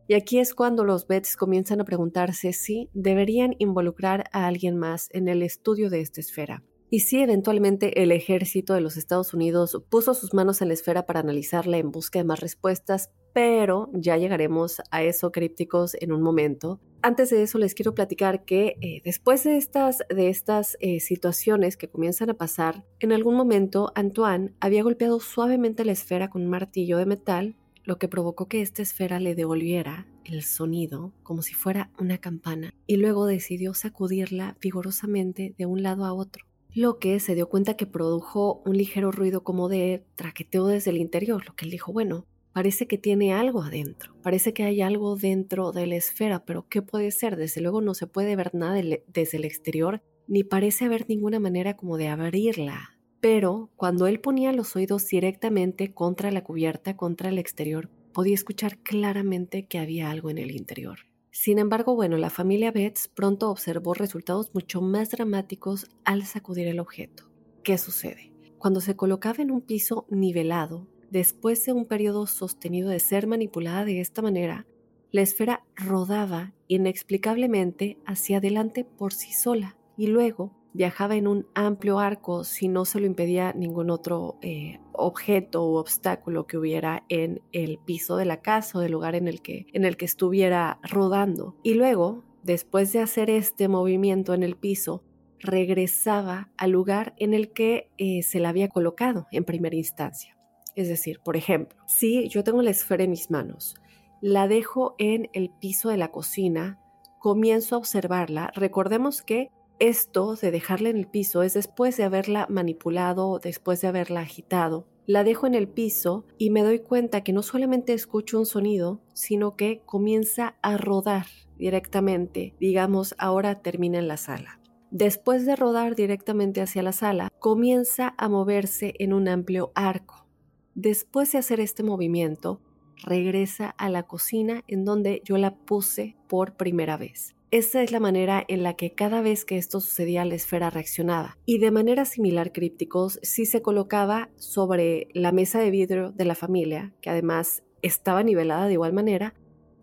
Y 0.07 0.13
aquí 0.13 0.39
es 0.39 0.55
cuando 0.55 0.85
los 0.85 1.05
Bets 1.05 1.35
comienzan 1.35 1.81
a 1.81 1.83
preguntarse 1.83 2.53
si 2.53 2.89
deberían 2.93 3.55
involucrar 3.59 4.23
a 4.31 4.47
alguien 4.47 4.77
más 4.77 5.09
en 5.11 5.27
el 5.27 5.43
estudio 5.43 5.89
de 5.89 5.99
esta 5.99 6.21
esfera. 6.21 6.63
Y 6.89 7.01
si 7.01 7.19
eventualmente 7.19 8.01
el 8.01 8.13
ejército 8.13 8.73
de 8.73 8.79
los 8.79 8.95
Estados 8.95 9.33
Unidos 9.33 9.83
puso 9.89 10.13
sus 10.13 10.33
manos 10.33 10.61
en 10.61 10.69
la 10.69 10.73
esfera 10.73 11.05
para 11.05 11.19
analizarla 11.19 11.77
en 11.77 11.91
busca 11.91 12.19
de 12.19 12.25
más 12.25 12.39
respuestas, 12.39 13.11
pero 13.33 13.89
ya 13.93 14.15
llegaremos 14.15 14.81
a 14.89 15.03
eso 15.03 15.33
crípticos 15.33 15.95
en 15.99 16.13
un 16.13 16.21
momento. 16.21 16.79
Antes 17.01 17.29
de 17.29 17.43
eso 17.43 17.57
les 17.57 17.75
quiero 17.75 17.93
platicar 17.93 18.45
que 18.45 18.77
eh, 18.81 19.01
después 19.03 19.43
de 19.43 19.57
estas, 19.57 19.99
de 20.09 20.29
estas 20.29 20.77
eh, 20.79 21.01
situaciones 21.01 21.75
que 21.75 21.89
comienzan 21.89 22.29
a 22.29 22.33
pasar, 22.35 22.85
en 22.99 23.11
algún 23.11 23.35
momento 23.35 23.91
Antoine 23.93 24.53
había 24.61 24.83
golpeado 24.83 25.19
suavemente 25.19 25.83
la 25.83 25.91
esfera 25.91 26.29
con 26.29 26.43
un 26.43 26.49
martillo 26.49 26.97
de 26.97 27.05
metal, 27.05 27.55
lo 27.87 27.97
que 27.97 28.07
provocó 28.07 28.47
que 28.47 28.61
esta 28.61 28.83
esfera 28.83 29.19
le 29.19 29.33
devolviera 29.33 30.05
el 30.25 30.43
sonido 30.43 31.13
como 31.23 31.41
si 31.41 31.55
fuera 31.55 31.89
una 31.97 32.19
campana, 32.19 32.73
y 32.85 32.97
luego 32.97 33.25
decidió 33.25 33.73
sacudirla 33.73 34.57
vigorosamente 34.61 35.55
de 35.57 35.65
un 35.65 35.81
lado 35.81 36.05
a 36.05 36.13
otro 36.13 36.45
lo 36.75 36.99
que 36.99 37.19
se 37.19 37.33
dio 37.33 37.49
cuenta 37.49 37.75
que 37.75 37.87
produjo 37.87 38.61
un 38.63 38.77
ligero 38.77 39.11
ruido 39.11 39.43
como 39.43 39.67
de 39.67 40.05
traqueteo 40.13 40.67
desde 40.67 40.91
el 40.91 40.97
interior, 40.97 41.43
lo 41.47 41.55
que 41.55 41.65
él 41.65 41.71
dijo, 41.71 41.91
bueno, 41.91 42.27
parece 42.53 42.85
que 42.85 42.99
tiene 42.99 43.33
algo 43.33 43.63
adentro, 43.63 44.15
parece 44.21 44.53
que 44.53 44.63
hay 44.63 44.81
algo 44.81 45.15
dentro 45.15 45.71
de 45.71 45.87
la 45.87 45.95
esfera, 45.95 46.45
pero 46.45 46.67
¿qué 46.69 46.83
puede 46.83 47.09
ser? 47.09 47.35
Desde 47.35 47.61
luego 47.61 47.81
no 47.81 47.95
se 47.95 48.05
puede 48.05 48.35
ver 48.35 48.53
nada 48.53 48.79
desde 49.07 49.37
el 49.37 49.45
exterior, 49.45 50.03
ni 50.27 50.43
parece 50.43 50.85
haber 50.85 51.09
ninguna 51.09 51.39
manera 51.39 51.75
como 51.75 51.97
de 51.97 52.09
abrirla. 52.09 52.96
Pero 53.19 53.69
cuando 53.75 54.07
él 54.07 54.19
ponía 54.19 54.53
los 54.53 54.75
oídos 54.75 55.07
directamente 55.07 55.93
contra 55.93 56.31
la 56.31 56.43
cubierta, 56.43 56.95
contra 56.95 57.29
el 57.29 57.39
exterior, 57.39 57.89
podía 58.13 58.35
escuchar 58.35 58.77
claramente 58.79 59.67
que 59.67 59.79
había 59.79 60.09
algo 60.09 60.29
en 60.29 60.37
el 60.37 60.51
interior. 60.51 60.99
Sin 61.31 61.59
embargo, 61.59 61.95
bueno, 61.95 62.17
la 62.17 62.31
familia 62.31 62.71
Betts 62.71 63.07
pronto 63.07 63.51
observó 63.51 63.93
resultados 63.93 64.53
mucho 64.55 64.81
más 64.81 65.11
dramáticos 65.11 65.87
al 66.03 66.25
sacudir 66.25 66.67
el 66.67 66.79
objeto. 66.79 67.29
¿Qué 67.63 67.77
sucede? 67.77 68.31
Cuando 68.57 68.81
se 68.81 68.95
colocaba 68.95 69.43
en 69.43 69.51
un 69.51 69.61
piso 69.61 70.07
nivelado, 70.09 70.87
después 71.11 71.63
de 71.65 71.73
un 71.73 71.85
periodo 71.85 72.25
sostenido 72.25 72.89
de 72.89 72.99
ser 72.99 73.27
manipulada 73.27 73.85
de 73.85 74.01
esta 74.01 74.21
manera, 74.21 74.65
la 75.11 75.21
esfera 75.21 75.63
rodaba 75.75 76.53
inexplicablemente 76.67 77.97
hacia 78.05 78.37
adelante 78.37 78.83
por 78.83 79.13
sí 79.13 79.31
sola 79.31 79.77
y 79.95 80.07
luego 80.07 80.55
viajaba 80.77 81.15
en 81.15 81.27
un 81.27 81.47
amplio 81.55 81.97
arco 81.97 82.43
si 82.43 82.67
no 82.67 82.85
se 82.85 82.99
lo 82.99 83.07
impedía 83.07 83.51
ningún 83.51 83.89
otro 83.89 84.37
eh, 84.43 84.79
objeto 84.93 85.67
u 85.67 85.75
obstáculo 85.75 86.45
que 86.45 86.55
hubiera 86.55 87.03
en 87.09 87.41
el 87.51 87.79
piso 87.79 88.15
de 88.15 88.25
la 88.25 88.41
casa 88.41 88.77
o 88.77 88.81
del 88.81 88.91
lugar 88.91 89.15
en 89.15 89.27
el 89.27 89.41
que, 89.41 89.65
en 89.73 89.85
el 89.85 89.97
que 89.97 90.05
estuviera 90.05 90.79
rodando. 90.83 91.55
Y 91.63 91.73
luego, 91.73 92.23
después 92.43 92.93
de 92.93 92.99
hacer 92.99 93.31
este 93.31 93.67
movimiento 93.67 94.35
en 94.35 94.43
el 94.43 94.55
piso, 94.55 95.03
regresaba 95.39 96.51
al 96.57 96.71
lugar 96.71 97.15
en 97.17 97.33
el 97.33 97.51
que 97.53 97.89
eh, 97.97 98.21
se 98.21 98.39
la 98.39 98.49
había 98.49 98.69
colocado 98.69 99.25
en 99.31 99.45
primera 99.45 99.75
instancia. 99.75 100.37
Es 100.75 100.87
decir, 100.87 101.21
por 101.25 101.37
ejemplo, 101.37 101.75
si 101.87 102.29
yo 102.29 102.43
tengo 102.43 102.61
la 102.61 102.69
esfera 102.69 103.03
en 103.03 103.09
mis 103.09 103.31
manos, 103.31 103.73
la 104.21 104.47
dejo 104.47 104.93
en 104.99 105.27
el 105.33 105.49
piso 105.49 105.89
de 105.89 105.97
la 105.97 106.11
cocina, 106.11 106.79
comienzo 107.17 107.73
a 107.73 107.79
observarla, 107.79 108.51
recordemos 108.53 109.23
que 109.23 109.49
esto 109.79 110.35
de 110.35 110.51
dejarla 110.51 110.89
en 110.89 110.97
el 110.97 111.07
piso 111.07 111.43
es 111.43 111.53
después 111.53 111.97
de 111.97 112.03
haberla 112.03 112.47
manipulado, 112.49 113.39
después 113.39 113.81
de 113.81 113.87
haberla 113.87 114.21
agitado. 114.21 114.87
La 115.05 115.23
dejo 115.23 115.47
en 115.47 115.55
el 115.55 115.69
piso 115.69 116.25
y 116.37 116.49
me 116.49 116.63
doy 116.63 116.79
cuenta 116.79 117.21
que 117.21 117.31
no 117.31 117.41
solamente 117.41 117.93
escucho 117.93 118.39
un 118.39 118.45
sonido, 118.45 118.99
sino 119.13 119.55
que 119.55 119.81
comienza 119.85 120.57
a 120.61 120.77
rodar 120.77 121.27
directamente. 121.57 122.53
Digamos, 122.59 123.15
ahora 123.17 123.61
termina 123.61 123.99
en 123.99 124.07
la 124.07 124.17
sala. 124.17 124.59
Después 124.91 125.45
de 125.45 125.55
rodar 125.55 125.95
directamente 125.95 126.61
hacia 126.61 126.83
la 126.83 126.91
sala, 126.91 127.29
comienza 127.39 128.15
a 128.17 128.27
moverse 128.29 128.95
en 128.99 129.13
un 129.13 129.27
amplio 129.27 129.71
arco. 129.75 130.27
Después 130.75 131.31
de 131.31 131.37
hacer 131.37 131.59
este 131.59 131.83
movimiento, 131.83 132.61
regresa 133.03 133.69
a 133.69 133.89
la 133.89 134.03
cocina 134.03 134.63
en 134.67 134.85
donde 134.85 135.21
yo 135.23 135.37
la 135.37 135.55
puse 135.55 136.17
por 136.27 136.57
primera 136.57 136.97
vez. 136.97 137.36
Esta 137.49 137.81
es 137.81 137.93
la 137.93 138.01
manera 138.01 138.43
en 138.49 138.61
la 138.61 138.73
que 138.73 138.93
cada 138.93 139.21
vez 139.21 139.45
que 139.45 139.57
esto 139.57 139.79
sucedía 139.79 140.25
la 140.25 140.35
esfera 140.35 140.69
reaccionaba. 140.69 141.37
Y 141.45 141.59
de 141.59 141.71
manera 141.71 142.03
similar, 142.03 142.51
crípticos, 142.51 143.19
si 143.23 143.45
se 143.45 143.61
colocaba 143.61 144.29
sobre 144.35 145.07
la 145.13 145.31
mesa 145.31 145.59
de 145.59 145.71
vidrio 145.71 146.11
de 146.11 146.25
la 146.25 146.35
familia, 146.35 146.93
que 146.99 147.09
además 147.09 147.63
estaba 147.81 148.21
nivelada 148.21 148.67
de 148.67 148.73
igual 148.73 148.91
manera, 148.91 149.33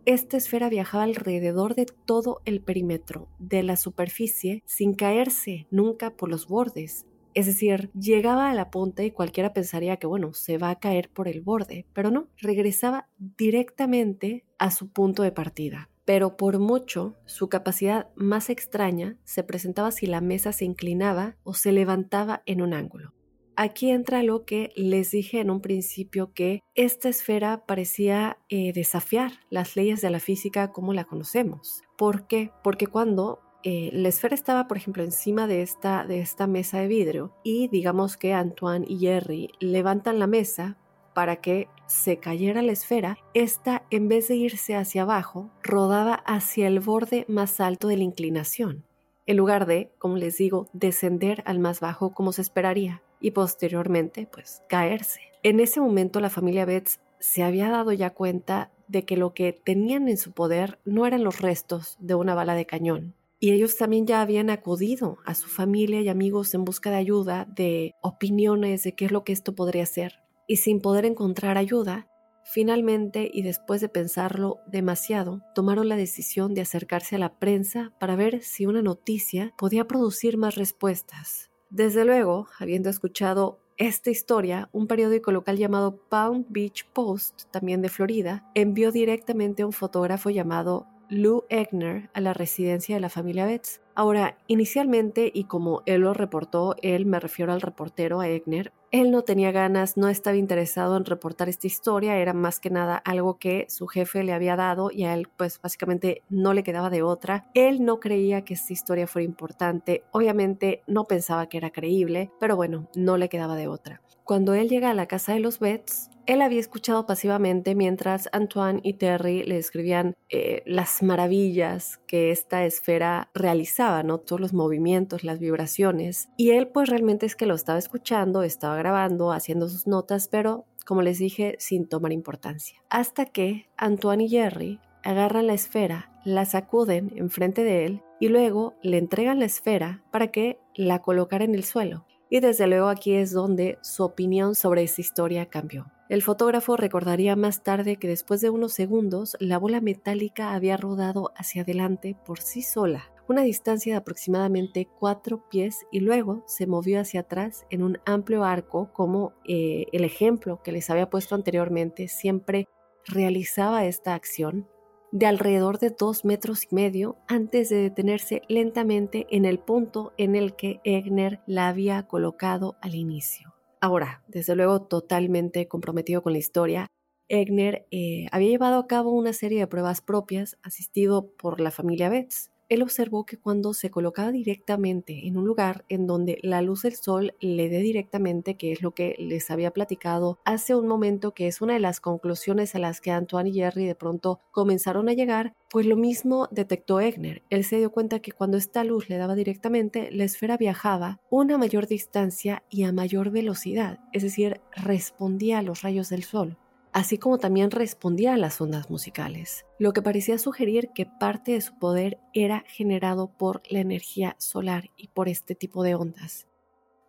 esta 0.04 0.36
esfera 0.36 0.68
viajaba 0.68 1.04
alrededor 1.04 1.74
de 1.74 1.86
todo 1.86 2.42
el 2.44 2.60
perímetro 2.60 3.28
de 3.38 3.62
la 3.62 3.76
superficie 3.76 4.62
sin 4.66 4.92
caerse 4.92 5.66
nunca 5.70 6.10
por 6.10 6.28
los 6.28 6.46
bordes. 6.46 7.06
Es 7.32 7.46
decir, 7.46 7.90
llegaba 7.98 8.50
a 8.50 8.54
la 8.54 8.70
punta 8.70 9.04
y 9.04 9.10
cualquiera 9.10 9.54
pensaría 9.54 9.96
que, 9.96 10.06
bueno, 10.06 10.34
se 10.34 10.58
va 10.58 10.68
a 10.68 10.78
caer 10.78 11.08
por 11.08 11.28
el 11.28 11.40
borde, 11.40 11.86
pero 11.94 12.10
no, 12.10 12.28
regresaba 12.36 13.08
directamente 13.16 14.44
a 14.58 14.70
su 14.70 14.90
punto 14.92 15.22
de 15.22 15.32
partida 15.32 15.88
pero 16.04 16.36
por 16.36 16.58
mucho 16.58 17.16
su 17.24 17.48
capacidad 17.48 18.08
más 18.14 18.50
extraña 18.50 19.16
se 19.24 19.42
presentaba 19.42 19.90
si 19.90 20.06
la 20.06 20.20
mesa 20.20 20.52
se 20.52 20.64
inclinaba 20.64 21.36
o 21.42 21.54
se 21.54 21.72
levantaba 21.72 22.42
en 22.46 22.62
un 22.62 22.74
ángulo. 22.74 23.12
Aquí 23.56 23.90
entra 23.90 24.24
lo 24.24 24.44
que 24.44 24.72
les 24.74 25.12
dije 25.12 25.40
en 25.40 25.48
un 25.48 25.60
principio 25.60 26.32
que 26.34 26.60
esta 26.74 27.08
esfera 27.08 27.64
parecía 27.66 28.38
eh, 28.48 28.72
desafiar 28.72 29.32
las 29.48 29.76
leyes 29.76 30.00
de 30.00 30.10
la 30.10 30.18
física 30.18 30.72
como 30.72 30.92
la 30.92 31.04
conocemos. 31.04 31.82
¿Por 31.96 32.26
qué? 32.26 32.50
Porque 32.64 32.88
cuando 32.88 33.38
eh, 33.62 33.90
la 33.92 34.08
esfera 34.08 34.34
estaba, 34.34 34.66
por 34.66 34.76
ejemplo, 34.76 35.04
encima 35.04 35.46
de 35.46 35.62
esta, 35.62 36.04
de 36.04 36.18
esta 36.18 36.48
mesa 36.48 36.80
de 36.80 36.88
vidrio 36.88 37.32
y 37.44 37.68
digamos 37.68 38.16
que 38.16 38.34
Antoine 38.34 38.84
y 38.88 38.98
Jerry 38.98 39.50
levantan 39.60 40.18
la 40.18 40.26
mesa 40.26 40.76
para 41.14 41.36
que 41.36 41.68
se 41.86 42.18
cayera 42.18 42.62
la 42.62 42.72
esfera, 42.72 43.18
esta, 43.34 43.84
en 43.90 44.08
vez 44.08 44.28
de 44.28 44.36
irse 44.36 44.74
hacia 44.74 45.02
abajo, 45.02 45.50
rodaba 45.62 46.14
hacia 46.14 46.66
el 46.66 46.80
borde 46.80 47.24
más 47.28 47.60
alto 47.60 47.88
de 47.88 47.96
la 47.96 48.02
inclinación, 48.02 48.84
en 49.26 49.36
lugar 49.36 49.66
de, 49.66 49.92
como 49.98 50.16
les 50.16 50.36
digo, 50.36 50.68
descender 50.72 51.42
al 51.46 51.58
más 51.60 51.80
bajo 51.80 52.12
como 52.12 52.32
se 52.32 52.42
esperaría 52.42 53.02
y 53.20 53.30
posteriormente, 53.30 54.28
pues, 54.30 54.62
caerse. 54.68 55.20
En 55.42 55.60
ese 55.60 55.80
momento 55.80 56.20
la 56.20 56.30
familia 56.30 56.64
Betts 56.64 57.00
se 57.20 57.42
había 57.42 57.70
dado 57.70 57.92
ya 57.92 58.10
cuenta 58.10 58.70
de 58.88 59.04
que 59.04 59.16
lo 59.16 59.32
que 59.32 59.52
tenían 59.52 60.08
en 60.08 60.18
su 60.18 60.32
poder 60.32 60.78
no 60.84 61.06
eran 61.06 61.24
los 61.24 61.40
restos 61.40 61.96
de 62.00 62.14
una 62.14 62.34
bala 62.34 62.54
de 62.54 62.66
cañón, 62.66 63.14
y 63.40 63.52
ellos 63.52 63.76
también 63.76 64.06
ya 64.06 64.20
habían 64.20 64.50
acudido 64.50 65.18
a 65.24 65.34
su 65.34 65.48
familia 65.48 66.00
y 66.00 66.08
amigos 66.08 66.54
en 66.54 66.64
busca 66.64 66.90
de 66.90 66.96
ayuda, 66.96 67.46
de 67.46 67.94
opiniones 68.02 68.84
de 68.84 68.94
qué 68.94 69.06
es 69.06 69.12
lo 69.12 69.24
que 69.24 69.32
esto 69.32 69.54
podría 69.54 69.86
ser 69.86 70.23
y 70.46 70.56
sin 70.56 70.80
poder 70.80 71.04
encontrar 71.04 71.58
ayuda, 71.58 72.06
finalmente 72.44 73.30
y 73.32 73.42
después 73.42 73.80
de 73.80 73.88
pensarlo 73.88 74.58
demasiado, 74.66 75.42
tomaron 75.54 75.88
la 75.88 75.96
decisión 75.96 76.54
de 76.54 76.60
acercarse 76.60 77.16
a 77.16 77.18
la 77.18 77.38
prensa 77.38 77.92
para 77.98 78.16
ver 78.16 78.42
si 78.42 78.66
una 78.66 78.82
noticia 78.82 79.54
podía 79.56 79.86
producir 79.86 80.36
más 80.36 80.54
respuestas. 80.54 81.50
Desde 81.70 82.04
luego, 82.04 82.46
habiendo 82.58 82.90
escuchado 82.90 83.58
esta 83.76 84.10
historia, 84.10 84.68
un 84.72 84.86
periódico 84.86 85.32
local 85.32 85.56
llamado 85.56 85.96
Palm 86.08 86.46
Beach 86.48 86.86
Post, 86.92 87.50
también 87.50 87.82
de 87.82 87.88
Florida, 87.88 88.48
envió 88.54 88.92
directamente 88.92 89.62
a 89.62 89.66
un 89.66 89.72
fotógrafo 89.72 90.30
llamado 90.30 90.86
Lou 91.08 91.44
Egner 91.48 92.10
a 92.14 92.20
la 92.20 92.32
residencia 92.32 92.94
de 92.94 93.00
la 93.00 93.08
familia 93.08 93.46
Betts. 93.46 93.80
Ahora, 93.94 94.36
inicialmente, 94.48 95.30
y 95.32 95.44
como 95.44 95.82
él 95.86 96.00
lo 96.00 96.14
reportó, 96.14 96.74
él 96.82 97.06
me 97.06 97.20
refiero 97.20 97.52
al 97.52 97.60
reportero, 97.60 98.20
a 98.20 98.28
Egner, 98.28 98.72
él 98.90 99.10
no 99.10 99.22
tenía 99.22 99.52
ganas, 99.52 99.96
no 99.96 100.08
estaba 100.08 100.36
interesado 100.36 100.96
en 100.96 101.04
reportar 101.04 101.48
esta 101.48 101.66
historia, 101.66 102.16
era 102.16 102.32
más 102.32 102.60
que 102.60 102.70
nada 102.70 102.96
algo 102.96 103.38
que 103.38 103.66
su 103.68 103.86
jefe 103.86 104.22
le 104.22 104.32
había 104.32 104.56
dado 104.56 104.90
y 104.90 105.04
a 105.04 105.14
él 105.14 105.28
pues 105.36 105.60
básicamente 105.60 106.22
no 106.28 106.54
le 106.54 106.62
quedaba 106.62 106.90
de 106.90 107.02
otra. 107.02 107.50
Él 107.54 107.84
no 107.84 107.98
creía 107.98 108.44
que 108.44 108.54
esta 108.54 108.72
historia 108.72 109.06
fuera 109.06 109.24
importante, 109.24 110.04
obviamente 110.12 110.82
no 110.86 111.04
pensaba 111.04 111.48
que 111.48 111.58
era 111.58 111.70
creíble, 111.70 112.30
pero 112.38 112.56
bueno, 112.56 112.88
no 112.94 113.16
le 113.16 113.28
quedaba 113.28 113.56
de 113.56 113.68
otra. 113.68 114.00
Cuando 114.24 114.54
él 114.54 114.68
llega 114.68 114.90
a 114.90 114.94
la 114.94 115.06
casa 115.06 115.34
de 115.34 115.40
los 115.40 115.58
Betts, 115.58 116.08
él 116.26 116.42
había 116.42 116.60
escuchado 116.60 117.06
pasivamente 117.06 117.74
mientras 117.74 118.28
Antoine 118.32 118.80
y 118.82 118.94
Terry 118.94 119.44
le 119.44 119.58
escribían 119.58 120.14
eh, 120.30 120.62
las 120.66 121.02
maravillas 121.02 122.00
que 122.06 122.30
esta 122.30 122.64
esfera 122.64 123.30
realizaba, 123.34 124.02
¿no? 124.02 124.18
Todos 124.18 124.40
los 124.40 124.52
movimientos, 124.52 125.24
las 125.24 125.38
vibraciones. 125.38 126.28
Y 126.36 126.50
él 126.50 126.68
pues 126.68 126.88
realmente 126.88 127.26
es 127.26 127.36
que 127.36 127.46
lo 127.46 127.54
estaba 127.54 127.78
escuchando, 127.78 128.42
estaba 128.42 128.76
grabando, 128.76 129.32
haciendo 129.32 129.68
sus 129.68 129.86
notas, 129.86 130.28
pero 130.28 130.64
como 130.84 131.02
les 131.02 131.18
dije, 131.18 131.56
sin 131.58 131.88
tomar 131.88 132.12
importancia. 132.12 132.78
Hasta 132.90 133.26
que 133.26 133.68
Antoine 133.76 134.24
y 134.24 134.28
Jerry 134.28 134.80
agarran 135.02 135.46
la 135.46 135.54
esfera, 135.54 136.10
la 136.24 136.44
sacuden 136.44 137.12
enfrente 137.16 137.64
de 137.64 137.86
él 137.86 138.02
y 138.20 138.28
luego 138.28 138.74
le 138.82 138.98
entregan 138.98 139.38
la 139.38 139.46
esfera 139.46 140.02
para 140.10 140.28
que 140.28 140.58
la 140.74 141.00
colocara 141.00 141.44
en 141.44 141.54
el 141.54 141.64
suelo. 141.64 142.06
Y 142.34 142.40
desde 142.40 142.66
luego 142.66 142.88
aquí 142.88 143.14
es 143.14 143.30
donde 143.30 143.78
su 143.80 144.02
opinión 144.02 144.56
sobre 144.56 144.82
esta 144.82 145.00
historia 145.00 145.46
cambió. 145.46 145.86
El 146.08 146.20
fotógrafo 146.20 146.76
recordaría 146.76 147.36
más 147.36 147.62
tarde 147.62 147.94
que 147.94 148.08
después 148.08 148.40
de 148.40 148.50
unos 148.50 148.72
segundos 148.72 149.36
la 149.38 149.56
bola 149.56 149.80
metálica 149.80 150.52
había 150.52 150.76
rodado 150.76 151.30
hacia 151.36 151.62
adelante 151.62 152.16
por 152.26 152.40
sí 152.40 152.62
sola, 152.62 153.04
una 153.28 153.42
distancia 153.42 153.92
de 153.92 153.98
aproximadamente 153.98 154.88
cuatro 154.98 155.48
pies 155.48 155.86
y 155.92 156.00
luego 156.00 156.42
se 156.48 156.66
movió 156.66 157.00
hacia 157.00 157.20
atrás 157.20 157.66
en 157.70 157.84
un 157.84 158.00
amplio 158.04 158.42
arco 158.42 158.92
como 158.92 159.34
eh, 159.46 159.86
el 159.92 160.02
ejemplo 160.02 160.60
que 160.64 160.72
les 160.72 160.90
había 160.90 161.10
puesto 161.10 161.36
anteriormente 161.36 162.08
siempre 162.08 162.66
realizaba 163.06 163.84
esta 163.84 164.12
acción 164.14 164.66
de 165.14 165.26
alrededor 165.26 165.78
de 165.78 165.90
dos 165.90 166.24
metros 166.24 166.64
y 166.64 166.74
medio 166.74 167.16
antes 167.28 167.68
de 167.68 167.76
detenerse 167.76 168.42
lentamente 168.48 169.28
en 169.30 169.44
el 169.44 169.60
punto 169.60 170.12
en 170.18 170.34
el 170.34 170.56
que 170.56 170.80
Egner 170.82 171.40
la 171.46 171.68
había 171.68 172.08
colocado 172.08 172.74
al 172.82 172.96
inicio. 172.96 173.54
Ahora, 173.80 174.24
desde 174.26 174.56
luego 174.56 174.82
totalmente 174.82 175.68
comprometido 175.68 176.20
con 176.20 176.32
la 176.32 176.40
historia, 176.40 176.88
Egner 177.28 177.86
eh, 177.92 178.26
había 178.32 178.50
llevado 178.50 178.76
a 178.76 178.88
cabo 178.88 179.12
una 179.12 179.32
serie 179.32 179.60
de 179.60 179.68
pruebas 179.68 180.00
propias 180.00 180.58
asistido 180.64 181.28
por 181.36 181.60
la 181.60 181.70
familia 181.70 182.08
Betts 182.08 182.50
él 182.68 182.82
observó 182.82 183.24
que 183.24 183.36
cuando 183.36 183.74
se 183.74 183.90
colocaba 183.90 184.32
directamente 184.32 185.26
en 185.26 185.36
un 185.36 185.44
lugar 185.44 185.84
en 185.88 186.06
donde 186.06 186.38
la 186.42 186.62
luz 186.62 186.82
del 186.82 186.96
sol 186.96 187.34
le 187.40 187.68
dé 187.68 187.78
directamente, 187.78 188.56
que 188.56 188.72
es 188.72 188.82
lo 188.82 188.92
que 188.92 189.16
les 189.18 189.50
había 189.50 189.70
platicado 189.70 190.38
hace 190.44 190.74
un 190.74 190.88
momento, 190.88 191.32
que 191.32 191.46
es 191.46 191.60
una 191.60 191.74
de 191.74 191.80
las 191.80 192.00
conclusiones 192.00 192.74
a 192.74 192.78
las 192.78 193.00
que 193.00 193.10
Antoine 193.10 193.50
y 193.50 193.54
Jerry 193.54 193.86
de 193.86 193.94
pronto 193.94 194.40
comenzaron 194.50 195.08
a 195.08 195.12
llegar, 195.12 195.54
pues 195.70 195.86
lo 195.86 195.96
mismo 195.96 196.48
detectó 196.50 197.00
Egner. 197.00 197.42
Él 197.50 197.64
se 197.64 197.78
dio 197.78 197.90
cuenta 197.90 198.20
que 198.20 198.32
cuando 198.32 198.56
esta 198.56 198.84
luz 198.84 199.08
le 199.08 199.16
daba 199.16 199.34
directamente, 199.34 200.10
la 200.12 200.24
esfera 200.24 200.56
viajaba 200.56 201.20
una 201.30 201.58
mayor 201.58 201.86
distancia 201.86 202.62
y 202.70 202.84
a 202.84 202.92
mayor 202.92 203.30
velocidad, 203.30 203.98
es 204.12 204.22
decir, 204.22 204.60
respondía 204.74 205.58
a 205.58 205.62
los 205.62 205.82
rayos 205.82 206.08
del 206.08 206.24
sol 206.24 206.58
así 206.94 207.18
como 207.18 207.38
también 207.38 207.72
respondía 207.72 208.34
a 208.34 208.38
las 208.38 208.60
ondas 208.60 208.88
musicales, 208.88 209.66
lo 209.80 209.92
que 209.92 210.00
parecía 210.00 210.38
sugerir 210.38 210.90
que 210.94 211.06
parte 211.06 211.52
de 211.52 211.60
su 211.60 211.76
poder 211.76 212.18
era 212.32 212.64
generado 212.68 213.36
por 213.36 213.62
la 213.68 213.80
energía 213.80 214.36
solar 214.38 214.90
y 214.96 215.08
por 215.08 215.28
este 215.28 215.56
tipo 215.56 215.82
de 215.82 215.96
ondas. 215.96 216.46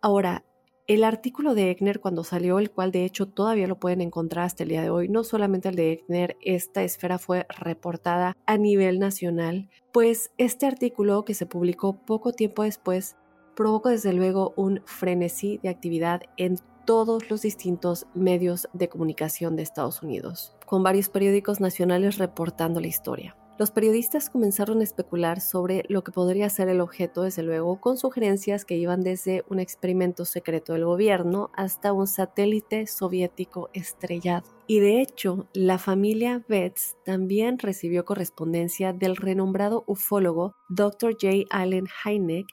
Ahora, 0.02 0.44
el 0.88 1.04
artículo 1.04 1.54
de 1.54 1.70
Egner 1.70 2.00
cuando 2.00 2.24
salió, 2.24 2.58
el 2.58 2.72
cual 2.72 2.90
de 2.90 3.04
hecho 3.04 3.28
todavía 3.28 3.68
lo 3.68 3.78
pueden 3.78 4.00
encontrar 4.00 4.44
hasta 4.44 4.64
el 4.64 4.70
día 4.70 4.82
de 4.82 4.90
hoy, 4.90 5.08
no 5.08 5.22
solamente 5.22 5.68
el 5.68 5.76
de 5.76 5.92
Egner, 5.92 6.36
esta 6.40 6.82
esfera 6.82 7.18
fue 7.18 7.46
reportada 7.48 8.36
a 8.44 8.58
nivel 8.58 8.98
nacional, 8.98 9.70
pues 9.92 10.32
este 10.36 10.66
artículo 10.66 11.24
que 11.24 11.34
se 11.34 11.46
publicó 11.46 11.96
poco 12.04 12.32
tiempo 12.32 12.64
después 12.64 13.16
provocó 13.54 13.90
desde 13.90 14.12
luego 14.12 14.52
un 14.56 14.82
frenesí 14.84 15.58
de 15.62 15.68
actividad 15.68 16.22
en 16.36 16.58
todos 16.86 17.28
los 17.28 17.42
distintos 17.42 18.06
medios 18.14 18.68
de 18.72 18.88
comunicación 18.88 19.56
de 19.56 19.62
Estados 19.62 20.02
Unidos, 20.02 20.56
con 20.64 20.82
varios 20.82 21.08
periódicos 21.08 21.60
nacionales 21.60 22.16
reportando 22.16 22.80
la 22.80 22.86
historia. 22.86 23.36
Los 23.58 23.70
periodistas 23.70 24.28
comenzaron 24.28 24.80
a 24.80 24.84
especular 24.84 25.40
sobre 25.40 25.84
lo 25.88 26.04
que 26.04 26.12
podría 26.12 26.50
ser 26.50 26.68
el 26.68 26.82
objeto, 26.82 27.22
desde 27.22 27.42
luego, 27.42 27.80
con 27.80 27.96
sugerencias 27.96 28.66
que 28.66 28.76
iban 28.76 29.00
desde 29.00 29.44
un 29.48 29.60
experimento 29.60 30.26
secreto 30.26 30.74
del 30.74 30.84
gobierno 30.84 31.50
hasta 31.54 31.94
un 31.94 32.06
satélite 32.06 32.86
soviético 32.86 33.70
estrellado. 33.72 34.46
Y 34.66 34.80
de 34.80 35.00
hecho, 35.00 35.48
la 35.54 35.78
familia 35.78 36.44
Betts 36.46 36.98
también 37.06 37.58
recibió 37.58 38.04
correspondencia 38.04 38.92
del 38.92 39.16
renombrado 39.16 39.84
ufólogo 39.86 40.54
Dr. 40.68 41.12
J. 41.12 41.46
Allen 41.48 41.86
Hynek, 42.04 42.48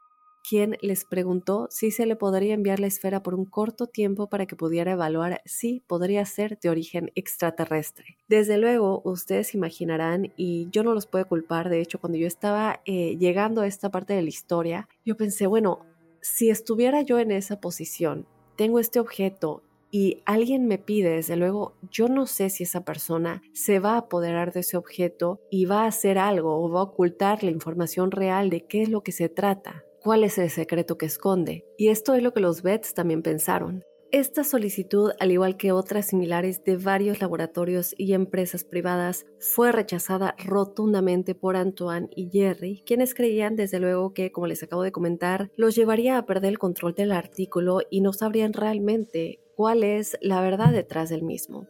quien 0.47 0.77
les 0.81 1.05
preguntó 1.05 1.67
si 1.71 1.89
se 1.89 2.05
le 2.05 2.15
podría 2.15 2.53
enviar 2.53 2.79
la 2.79 2.87
esfera 2.87 3.23
por 3.23 3.33
un 3.33 3.45
corto 3.45 3.87
tiempo 3.87 4.27
para 4.27 4.45
que 4.45 4.55
pudiera 4.55 4.91
evaluar 4.91 5.41
si 5.45 5.81
podría 5.87 6.25
ser 6.25 6.59
de 6.59 6.69
origen 6.69 7.11
extraterrestre. 7.15 8.17
Desde 8.27 8.57
luego, 8.57 9.01
ustedes 9.05 9.55
imaginarán, 9.55 10.33
y 10.35 10.67
yo 10.71 10.83
no 10.83 10.93
los 10.93 11.07
puedo 11.07 11.27
culpar, 11.27 11.69
de 11.69 11.81
hecho, 11.81 11.99
cuando 11.99 12.17
yo 12.17 12.27
estaba 12.27 12.81
eh, 12.85 13.17
llegando 13.17 13.61
a 13.61 13.67
esta 13.67 13.89
parte 13.89 14.13
de 14.13 14.21
la 14.21 14.29
historia, 14.29 14.89
yo 15.05 15.15
pensé, 15.15 15.47
bueno, 15.47 15.79
si 16.21 16.49
estuviera 16.49 17.01
yo 17.01 17.19
en 17.19 17.31
esa 17.31 17.59
posición, 17.59 18.27
tengo 18.57 18.79
este 18.79 18.99
objeto 18.99 19.63
y 19.91 20.21
alguien 20.25 20.67
me 20.67 20.79
pide, 20.79 21.11
desde 21.11 21.35
luego, 21.35 21.73
yo 21.91 22.07
no 22.07 22.25
sé 22.25 22.49
si 22.49 22.63
esa 22.63 22.83
persona 22.83 23.43
se 23.53 23.79
va 23.79 23.93
a 23.93 23.97
apoderar 23.99 24.51
de 24.51 24.61
ese 24.61 24.75
objeto 24.75 25.39
y 25.51 25.65
va 25.65 25.83
a 25.83 25.87
hacer 25.87 26.17
algo 26.17 26.63
o 26.63 26.69
va 26.69 26.79
a 26.79 26.83
ocultar 26.83 27.43
la 27.43 27.51
información 27.51 28.09
real 28.11 28.49
de 28.49 28.65
qué 28.65 28.81
es 28.81 28.89
lo 28.89 29.03
que 29.03 29.11
se 29.11 29.29
trata 29.29 29.83
cuál 30.03 30.23
es 30.23 30.37
el 30.37 30.49
secreto 30.49 30.97
que 30.97 31.05
esconde. 31.05 31.65
Y 31.77 31.87
esto 31.87 32.13
es 32.13 32.21
lo 32.21 32.33
que 32.33 32.41
los 32.41 32.61
Bets 32.61 32.93
también 32.93 33.21
pensaron. 33.21 33.83
Esta 34.11 34.43
solicitud, 34.43 35.11
al 35.19 35.31
igual 35.31 35.57
que 35.57 35.71
otras 35.71 36.05
similares 36.05 36.63
de 36.63 36.77
varios 36.77 37.19
laboratorios 37.19 37.95
y 37.97 38.13
empresas 38.13 38.63
privadas, 38.63 39.25
fue 39.39 39.71
rechazada 39.71 40.35
rotundamente 40.45 41.33
por 41.33 41.55
Antoine 41.55 42.09
y 42.15 42.29
Jerry, 42.29 42.83
quienes 42.85 43.15
creían 43.15 43.55
desde 43.55 43.79
luego 43.79 44.13
que, 44.13 44.31
como 44.31 44.45
les 44.45 44.61
acabo 44.61 44.83
de 44.83 44.91
comentar, 44.91 45.49
los 45.55 45.73
llevaría 45.73 46.19
a 46.19 46.27
perder 46.27 46.51
el 46.51 46.59
control 46.59 46.93
del 46.93 47.11
artículo 47.11 47.79
y 47.89 48.01
no 48.01 48.13
sabrían 48.13 48.53
realmente 48.53 49.39
cuál 49.55 49.83
es 49.83 50.15
la 50.21 50.41
verdad 50.41 50.71
detrás 50.71 51.09
del 51.09 51.23
mismo. 51.23 51.67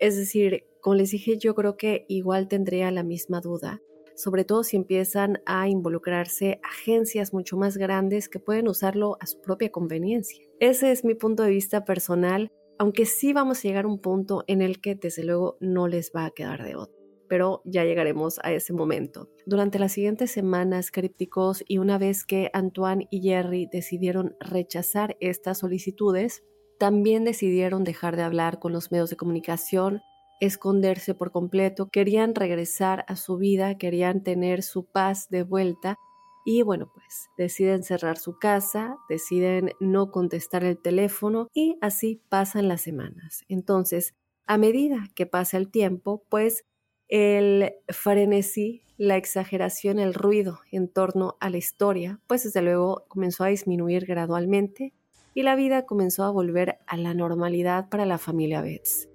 Es 0.00 0.16
decir, 0.16 0.64
como 0.80 0.96
les 0.96 1.12
dije, 1.12 1.38
yo 1.38 1.54
creo 1.54 1.76
que 1.76 2.06
igual 2.08 2.48
tendría 2.48 2.90
la 2.90 3.04
misma 3.04 3.40
duda 3.40 3.80
sobre 4.16 4.44
todo 4.44 4.62
si 4.62 4.76
empiezan 4.76 5.40
a 5.46 5.68
involucrarse 5.68 6.60
agencias 6.62 7.32
mucho 7.32 7.56
más 7.56 7.76
grandes 7.76 8.28
que 8.28 8.40
pueden 8.40 8.68
usarlo 8.68 9.16
a 9.20 9.26
su 9.26 9.40
propia 9.40 9.70
conveniencia. 9.70 10.44
Ese 10.60 10.92
es 10.92 11.04
mi 11.04 11.14
punto 11.14 11.42
de 11.42 11.50
vista 11.50 11.84
personal, 11.84 12.50
aunque 12.78 13.06
sí 13.06 13.32
vamos 13.32 13.58
a 13.58 13.68
llegar 13.68 13.84
a 13.84 13.88
un 13.88 14.00
punto 14.00 14.44
en 14.46 14.62
el 14.62 14.80
que 14.80 14.94
desde 14.94 15.24
luego 15.24 15.56
no 15.60 15.88
les 15.88 16.12
va 16.14 16.26
a 16.26 16.30
quedar 16.30 16.64
de 16.64 16.76
otro 16.76 17.04
pero 17.28 17.62
ya 17.64 17.84
llegaremos 17.84 18.38
a 18.42 18.52
ese 18.52 18.72
momento. 18.72 19.28
Durante 19.46 19.78
las 19.78 19.92
siguientes 19.92 20.30
semanas, 20.30 20.90
crípticos, 20.90 21.64
y 21.66 21.78
una 21.78 21.98
vez 21.98 22.24
que 22.24 22.50
Antoine 22.52 23.08
y 23.10 23.22
Jerry 23.22 23.66
decidieron 23.72 24.36
rechazar 24.40 25.16
estas 25.20 25.58
solicitudes, 25.58 26.44
también 26.78 27.24
decidieron 27.24 27.82
dejar 27.82 28.16
de 28.16 28.22
hablar 28.22 28.58
con 28.58 28.72
los 28.72 28.90
medios 28.90 29.10
de 29.10 29.16
comunicación 29.16 30.00
esconderse 30.44 31.14
por 31.14 31.32
completo, 31.32 31.88
querían 31.88 32.34
regresar 32.34 33.04
a 33.08 33.16
su 33.16 33.36
vida, 33.36 33.78
querían 33.78 34.22
tener 34.22 34.62
su 34.62 34.84
paz 34.84 35.28
de 35.30 35.42
vuelta 35.42 35.98
y 36.44 36.62
bueno, 36.62 36.90
pues 36.92 37.30
deciden 37.38 37.82
cerrar 37.82 38.18
su 38.18 38.38
casa, 38.38 38.98
deciden 39.08 39.70
no 39.80 40.10
contestar 40.10 40.62
el 40.64 40.78
teléfono 40.78 41.48
y 41.54 41.78
así 41.80 42.20
pasan 42.28 42.68
las 42.68 42.82
semanas. 42.82 43.44
Entonces, 43.48 44.14
a 44.46 44.58
medida 44.58 45.08
que 45.14 45.26
pasa 45.26 45.56
el 45.56 45.70
tiempo, 45.70 46.22
pues 46.28 46.66
el 47.08 47.72
frenesí, 47.88 48.82
la 48.98 49.16
exageración, 49.16 49.98
el 49.98 50.12
ruido 50.12 50.60
en 50.70 50.88
torno 50.88 51.36
a 51.40 51.48
la 51.48 51.56
historia, 51.56 52.20
pues 52.26 52.44
desde 52.44 52.62
luego 52.62 53.06
comenzó 53.08 53.44
a 53.44 53.48
disminuir 53.48 54.04
gradualmente 54.04 54.92
y 55.32 55.42
la 55.42 55.56
vida 55.56 55.86
comenzó 55.86 56.24
a 56.24 56.30
volver 56.30 56.78
a 56.86 56.96
la 56.96 57.14
normalidad 57.14 57.88
para 57.88 58.04
la 58.04 58.18
familia 58.18 58.60
Betts. 58.60 59.08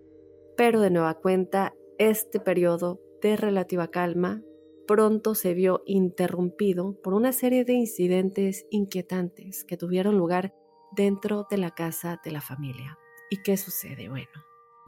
Pero 0.60 0.82
de 0.82 0.89
nueva 0.89 1.13
cuenta, 1.13 1.74
este 2.00 2.41
periodo 2.41 3.00
de 3.22 3.38
relativa 3.38 3.88
calma 3.88 4.41
pronto 4.88 5.34
se 5.34 5.54
vio 5.54 5.84
interrumpido 5.86 7.00
por 7.02 7.13
una 7.13 7.32
serie 7.32 7.63
de 7.63 7.76
incidentes 7.76 8.65
inquietantes 8.69 9.63
que 9.63 9.78
tuvieron 9.78 10.17
lugar 10.17 10.54
dentro 10.91 11.48
de 11.50 11.60
la 11.60 11.72
casa 11.72 12.19
de 12.26 12.32
la 12.32 12.41
familia. 12.41 12.98
¿Y 13.30 13.41
qué 13.41 13.56
sucede? 13.56 14.10
Bueno, 14.10 14.28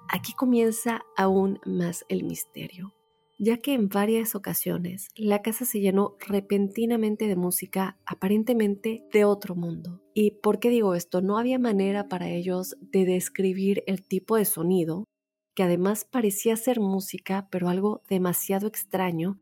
aquí 0.09 0.33
comienza 0.33 1.03
aún 1.15 1.57
más 1.65 2.03
el 2.09 2.25
misterio. 2.25 2.93
ya 3.39 3.57
que 3.57 3.73
en 3.73 3.89
varias 3.89 4.35
ocasiones 4.35 5.07
la 5.15 5.41
casa 5.41 5.65
se 5.65 5.79
llenó 5.79 6.15
repentinamente 6.19 7.27
de 7.27 7.35
música 7.35 7.97
aparentemente 8.05 9.03
de 9.11 9.25
otro 9.25 9.55
mundo. 9.55 9.99
¿Y 10.13 10.31
por 10.43 10.59
qué 10.59 10.69
digo 10.69 10.93
esto? 10.93 11.21
No 11.21 11.39
había 11.39 11.57
manera 11.57 12.07
para 12.07 12.29
ellos 12.29 12.75
de 12.81 13.03
describir 13.05 13.83
el 13.87 14.03
tipo 14.03 14.35
de 14.35 14.45
sonido, 14.45 15.07
que 15.61 15.65
además 15.65 16.05
parecía 16.09 16.55
ser 16.55 16.79
música, 16.79 17.47
pero 17.51 17.69
algo 17.69 18.01
demasiado 18.09 18.65
extraño, 18.65 19.39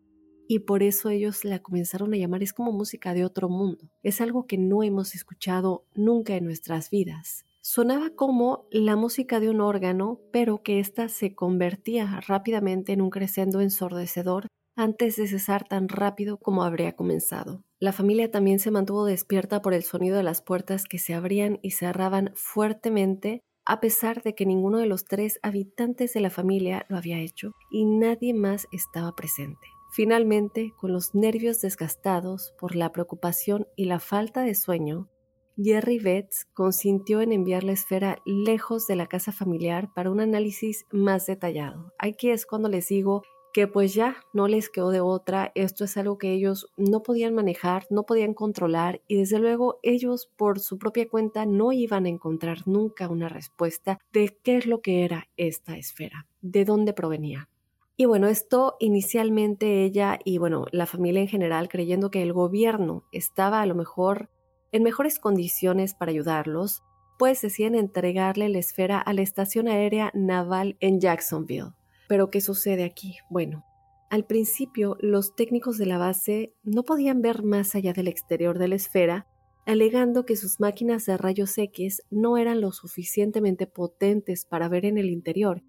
y 0.49 0.59
por 0.59 0.83
eso 0.83 1.07
ellos 1.07 1.45
la 1.45 1.59
comenzaron 1.59 2.13
a 2.13 2.17
llamar 2.17 2.43
es 2.43 2.51
como 2.51 2.73
música 2.73 3.13
de 3.13 3.23
otro 3.23 3.47
mundo. 3.47 3.89
Es 4.03 4.19
algo 4.19 4.45
que 4.45 4.57
no 4.57 4.83
hemos 4.83 5.15
escuchado 5.15 5.85
nunca 5.95 6.35
en 6.35 6.43
nuestras 6.43 6.89
vidas. 6.89 7.45
Sonaba 7.61 8.09
como 8.09 8.67
la 8.69 8.97
música 8.97 9.39
de 9.39 9.49
un 9.49 9.61
órgano, 9.61 10.19
pero 10.33 10.61
que 10.61 10.81
ésta 10.81 11.07
se 11.07 11.35
convertía 11.35 12.19
rápidamente 12.27 12.91
en 12.91 13.01
un 13.01 13.11
crescendo 13.11 13.61
ensordecedor 13.61 14.47
antes 14.75 15.15
de 15.15 15.25
cesar 15.25 15.69
tan 15.69 15.87
rápido 15.87 16.35
como 16.37 16.63
habría 16.63 16.97
comenzado. 16.97 17.63
La 17.79 17.93
familia 17.93 18.29
también 18.29 18.59
se 18.59 18.71
mantuvo 18.71 19.05
despierta 19.05 19.61
por 19.61 19.73
el 19.73 19.83
sonido 19.83 20.17
de 20.17 20.23
las 20.23 20.41
puertas 20.41 20.83
que 20.83 20.99
se 20.99 21.13
abrían 21.13 21.59
y 21.61 21.71
cerraban 21.71 22.33
fuertemente, 22.35 23.41
a 23.69 23.81
pesar 23.81 24.23
de 24.23 24.33
que 24.33 24.47
ninguno 24.47 24.79
de 24.79 24.87
los 24.87 25.05
tres 25.05 25.39
habitantes 25.43 26.13
de 26.13 26.21
la 26.21 26.31
familia 26.31 26.87
lo 26.89 26.97
había 26.97 27.19
hecho 27.19 27.51
y 27.69 27.85
nadie 27.85 28.33
más 28.33 28.67
estaba 28.71 29.15
presente. 29.15 29.67
Finalmente, 29.91 30.73
con 30.75 30.91
los 30.91 31.13
nervios 31.13 31.61
desgastados 31.61 32.55
por 32.57 32.75
la 32.75 32.91
preocupación 32.91 33.67
y 33.75 33.85
la 33.85 33.99
falta 33.99 34.41
de 34.41 34.55
sueño, 34.55 35.07
Jerry 35.55 35.99
Betts 35.99 36.47
consintió 36.55 37.21
en 37.21 37.31
enviar 37.31 37.63
la 37.63 37.73
esfera 37.73 38.17
lejos 38.25 38.87
de 38.87 38.95
la 38.95 39.05
casa 39.05 39.31
familiar 39.31 39.89
para 39.93 40.09
un 40.09 40.19
análisis 40.19 40.87
más 40.91 41.27
detallado. 41.27 41.93
Aquí 41.99 42.31
es 42.31 42.47
cuando 42.47 42.69
les 42.69 42.87
digo 42.87 43.21
que 43.53 43.67
pues 43.67 43.93
ya 43.93 44.17
no 44.33 44.47
les 44.47 44.69
quedó 44.69 44.91
de 44.91 45.01
otra, 45.01 45.51
esto 45.55 45.83
es 45.83 45.97
algo 45.97 46.17
que 46.17 46.33
ellos 46.33 46.71
no 46.77 47.03
podían 47.03 47.33
manejar, 47.33 47.85
no 47.89 48.03
podían 48.03 48.33
controlar 48.33 49.01
y 49.07 49.17
desde 49.17 49.39
luego 49.39 49.79
ellos 49.83 50.31
por 50.37 50.59
su 50.59 50.77
propia 50.77 51.07
cuenta 51.07 51.45
no 51.45 51.71
iban 51.71 52.05
a 52.05 52.09
encontrar 52.09 52.67
nunca 52.67 53.09
una 53.09 53.29
respuesta 53.29 53.99
de 54.13 54.37
qué 54.43 54.57
es 54.57 54.65
lo 54.65 54.81
que 54.81 55.03
era 55.03 55.29
esta 55.37 55.77
esfera, 55.77 56.27
de 56.41 56.65
dónde 56.65 56.93
provenía. 56.93 57.49
Y 57.97 58.05
bueno, 58.05 58.27
esto 58.27 58.77
inicialmente 58.79 59.83
ella 59.83 60.19
y 60.23 60.37
bueno, 60.37 60.65
la 60.71 60.85
familia 60.85 61.21
en 61.21 61.27
general 61.27 61.67
creyendo 61.67 62.11
que 62.11 62.21
el 62.21 62.31
gobierno 62.31 63.03
estaba 63.11 63.61
a 63.61 63.65
lo 63.65 63.75
mejor 63.75 64.29
en 64.71 64.83
mejores 64.83 65.19
condiciones 65.19 65.95
para 65.95 66.11
ayudarlos, 66.11 66.83
pues 67.17 67.41
decían 67.41 67.75
entregarle 67.75 68.47
la 68.47 68.59
esfera 68.59 69.01
a 69.01 69.11
la 69.11 69.21
Estación 69.21 69.67
Aérea 69.67 70.11
Naval 70.13 70.77
en 70.79 71.01
Jacksonville. 71.01 71.73
Pero 72.09 72.31
¿qué 72.31 72.41
sucede 72.41 72.83
aquí? 72.83 73.15
Bueno, 73.29 73.63
al 74.09 74.25
principio 74.25 74.97
los 74.99 75.35
técnicos 75.35 75.77
de 75.77 75.85
la 75.85 75.99
base 75.99 76.55
no 76.63 76.83
podían 76.83 77.21
ver 77.21 77.43
más 77.43 77.75
allá 77.75 77.93
del 77.93 78.07
exterior 78.07 78.57
de 78.57 78.67
la 78.67 78.75
esfera, 78.75 79.27
alegando 79.67 80.25
que 80.25 80.35
sus 80.35 80.59
máquinas 80.59 81.05
de 81.05 81.15
rayos 81.15 81.55
X 81.55 82.01
no 82.09 82.37
eran 82.37 82.59
lo 82.59 82.71
suficientemente 82.71 83.67
potentes 83.67 84.45
para 84.45 84.67
ver 84.67 84.85
en 84.85 84.97
el 84.97 85.11
interior, 85.11 85.63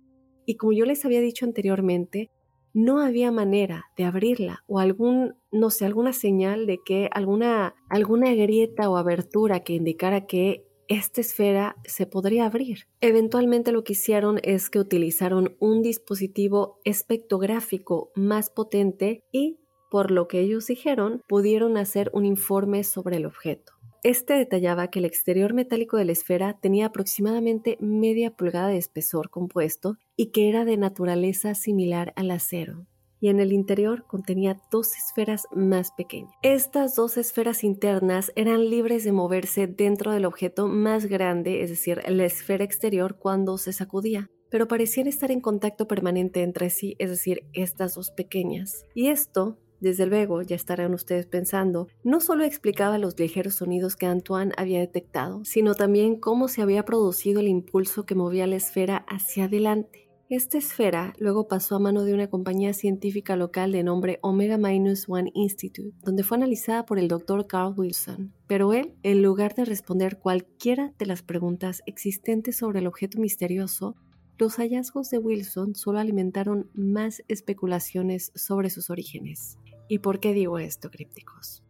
y 0.46 0.56
como 0.56 0.72
yo 0.72 0.86
les 0.86 1.04
había 1.04 1.20
dicho 1.20 1.44
anteriormente, 1.44 2.30
no 2.72 3.00
había 3.00 3.30
manera 3.30 3.90
de 3.96 4.04
abrirla 4.04 4.64
o 4.66 4.78
algún, 4.78 5.34
no 5.52 5.68
sé, 5.68 5.84
alguna 5.84 6.14
señal 6.14 6.66
de 6.66 6.78
que 6.84 7.10
alguna, 7.12 7.74
alguna 7.90 8.32
grieta 8.34 8.88
o 8.88 8.96
abertura 8.96 9.60
que 9.60 9.74
indicara 9.74 10.26
que 10.26 10.64
esta 10.90 11.20
esfera 11.20 11.76
se 11.84 12.04
podría 12.04 12.46
abrir. 12.46 12.88
Eventualmente 13.00 13.70
lo 13.70 13.84
que 13.84 13.92
hicieron 13.92 14.40
es 14.42 14.70
que 14.70 14.80
utilizaron 14.80 15.56
un 15.60 15.82
dispositivo 15.82 16.80
espectrográfico 16.84 18.10
más 18.16 18.50
potente 18.50 19.22
y, 19.30 19.60
por 19.88 20.10
lo 20.10 20.26
que 20.26 20.40
ellos 20.40 20.66
dijeron, 20.66 21.22
pudieron 21.28 21.76
hacer 21.76 22.10
un 22.12 22.24
informe 22.26 22.82
sobre 22.82 23.18
el 23.18 23.26
objeto. 23.26 23.72
Este 24.02 24.34
detallaba 24.34 24.88
que 24.88 24.98
el 24.98 25.04
exterior 25.04 25.54
metálico 25.54 25.96
de 25.96 26.06
la 26.06 26.12
esfera 26.12 26.58
tenía 26.60 26.86
aproximadamente 26.86 27.76
media 27.80 28.32
pulgada 28.32 28.68
de 28.68 28.78
espesor 28.78 29.30
compuesto 29.30 29.96
y 30.16 30.32
que 30.32 30.48
era 30.48 30.64
de 30.64 30.76
naturaleza 30.76 31.54
similar 31.54 32.12
al 32.16 32.32
acero 32.32 32.86
y 33.20 33.28
en 33.28 33.40
el 33.40 33.52
interior 33.52 34.04
contenía 34.06 34.60
dos 34.70 34.96
esferas 34.96 35.46
más 35.52 35.92
pequeñas. 35.92 36.32
Estas 36.42 36.94
dos 36.96 37.16
esferas 37.16 37.64
internas 37.64 38.32
eran 38.34 38.70
libres 38.70 39.04
de 39.04 39.12
moverse 39.12 39.66
dentro 39.66 40.12
del 40.12 40.24
objeto 40.24 40.66
más 40.66 41.06
grande, 41.06 41.62
es 41.62 41.70
decir, 41.70 42.02
la 42.08 42.24
esfera 42.24 42.64
exterior, 42.64 43.18
cuando 43.18 43.58
se 43.58 43.72
sacudía, 43.72 44.30
pero 44.50 44.68
parecían 44.68 45.06
estar 45.06 45.30
en 45.30 45.40
contacto 45.40 45.86
permanente 45.86 46.42
entre 46.42 46.70
sí, 46.70 46.96
es 46.98 47.10
decir, 47.10 47.44
estas 47.52 47.94
dos 47.94 48.10
pequeñas. 48.10 48.84
Y 48.94 49.08
esto 49.08 49.58
desde 49.80 50.04
luego, 50.04 50.42
ya 50.42 50.56
estarán 50.56 50.92
ustedes 50.92 51.24
pensando, 51.24 51.88
no 52.04 52.20
solo 52.20 52.44
explicaba 52.44 52.98
los 52.98 53.18
ligeros 53.18 53.54
sonidos 53.54 53.96
que 53.96 54.04
Antoine 54.04 54.52
había 54.58 54.78
detectado, 54.78 55.42
sino 55.46 55.74
también 55.74 56.20
cómo 56.20 56.48
se 56.48 56.60
había 56.60 56.84
producido 56.84 57.40
el 57.40 57.48
impulso 57.48 58.04
que 58.04 58.14
movía 58.14 58.46
la 58.46 58.56
esfera 58.56 59.06
hacia 59.08 59.44
adelante. 59.44 60.09
Esta 60.30 60.58
esfera 60.58 61.12
luego 61.18 61.48
pasó 61.48 61.74
a 61.74 61.80
mano 61.80 62.04
de 62.04 62.14
una 62.14 62.30
compañía 62.30 62.72
científica 62.72 63.34
local 63.34 63.72
de 63.72 63.82
nombre 63.82 64.20
Omega 64.22 64.58
Minus 64.58 65.08
One 65.08 65.32
Institute, 65.34 65.92
donde 66.04 66.22
fue 66.22 66.36
analizada 66.36 66.86
por 66.86 67.00
el 67.00 67.08
doctor 67.08 67.48
Carl 67.48 67.74
Wilson. 67.76 68.32
Pero 68.46 68.72
él, 68.72 68.94
en 69.02 69.22
lugar 69.22 69.56
de 69.56 69.64
responder 69.64 70.20
cualquiera 70.20 70.94
de 71.00 71.06
las 71.06 71.22
preguntas 71.22 71.82
existentes 71.86 72.56
sobre 72.56 72.78
el 72.78 72.86
objeto 72.86 73.18
misterioso, 73.18 73.96
los 74.38 74.54
hallazgos 74.58 75.10
de 75.10 75.18
Wilson 75.18 75.74
solo 75.74 75.98
alimentaron 75.98 76.70
más 76.74 77.24
especulaciones 77.26 78.30
sobre 78.36 78.70
sus 78.70 78.88
orígenes. 78.88 79.58
¿Y 79.88 79.98
por 79.98 80.20
qué 80.20 80.32
digo 80.32 80.60
esto, 80.60 80.92
crípticos? 80.92 81.64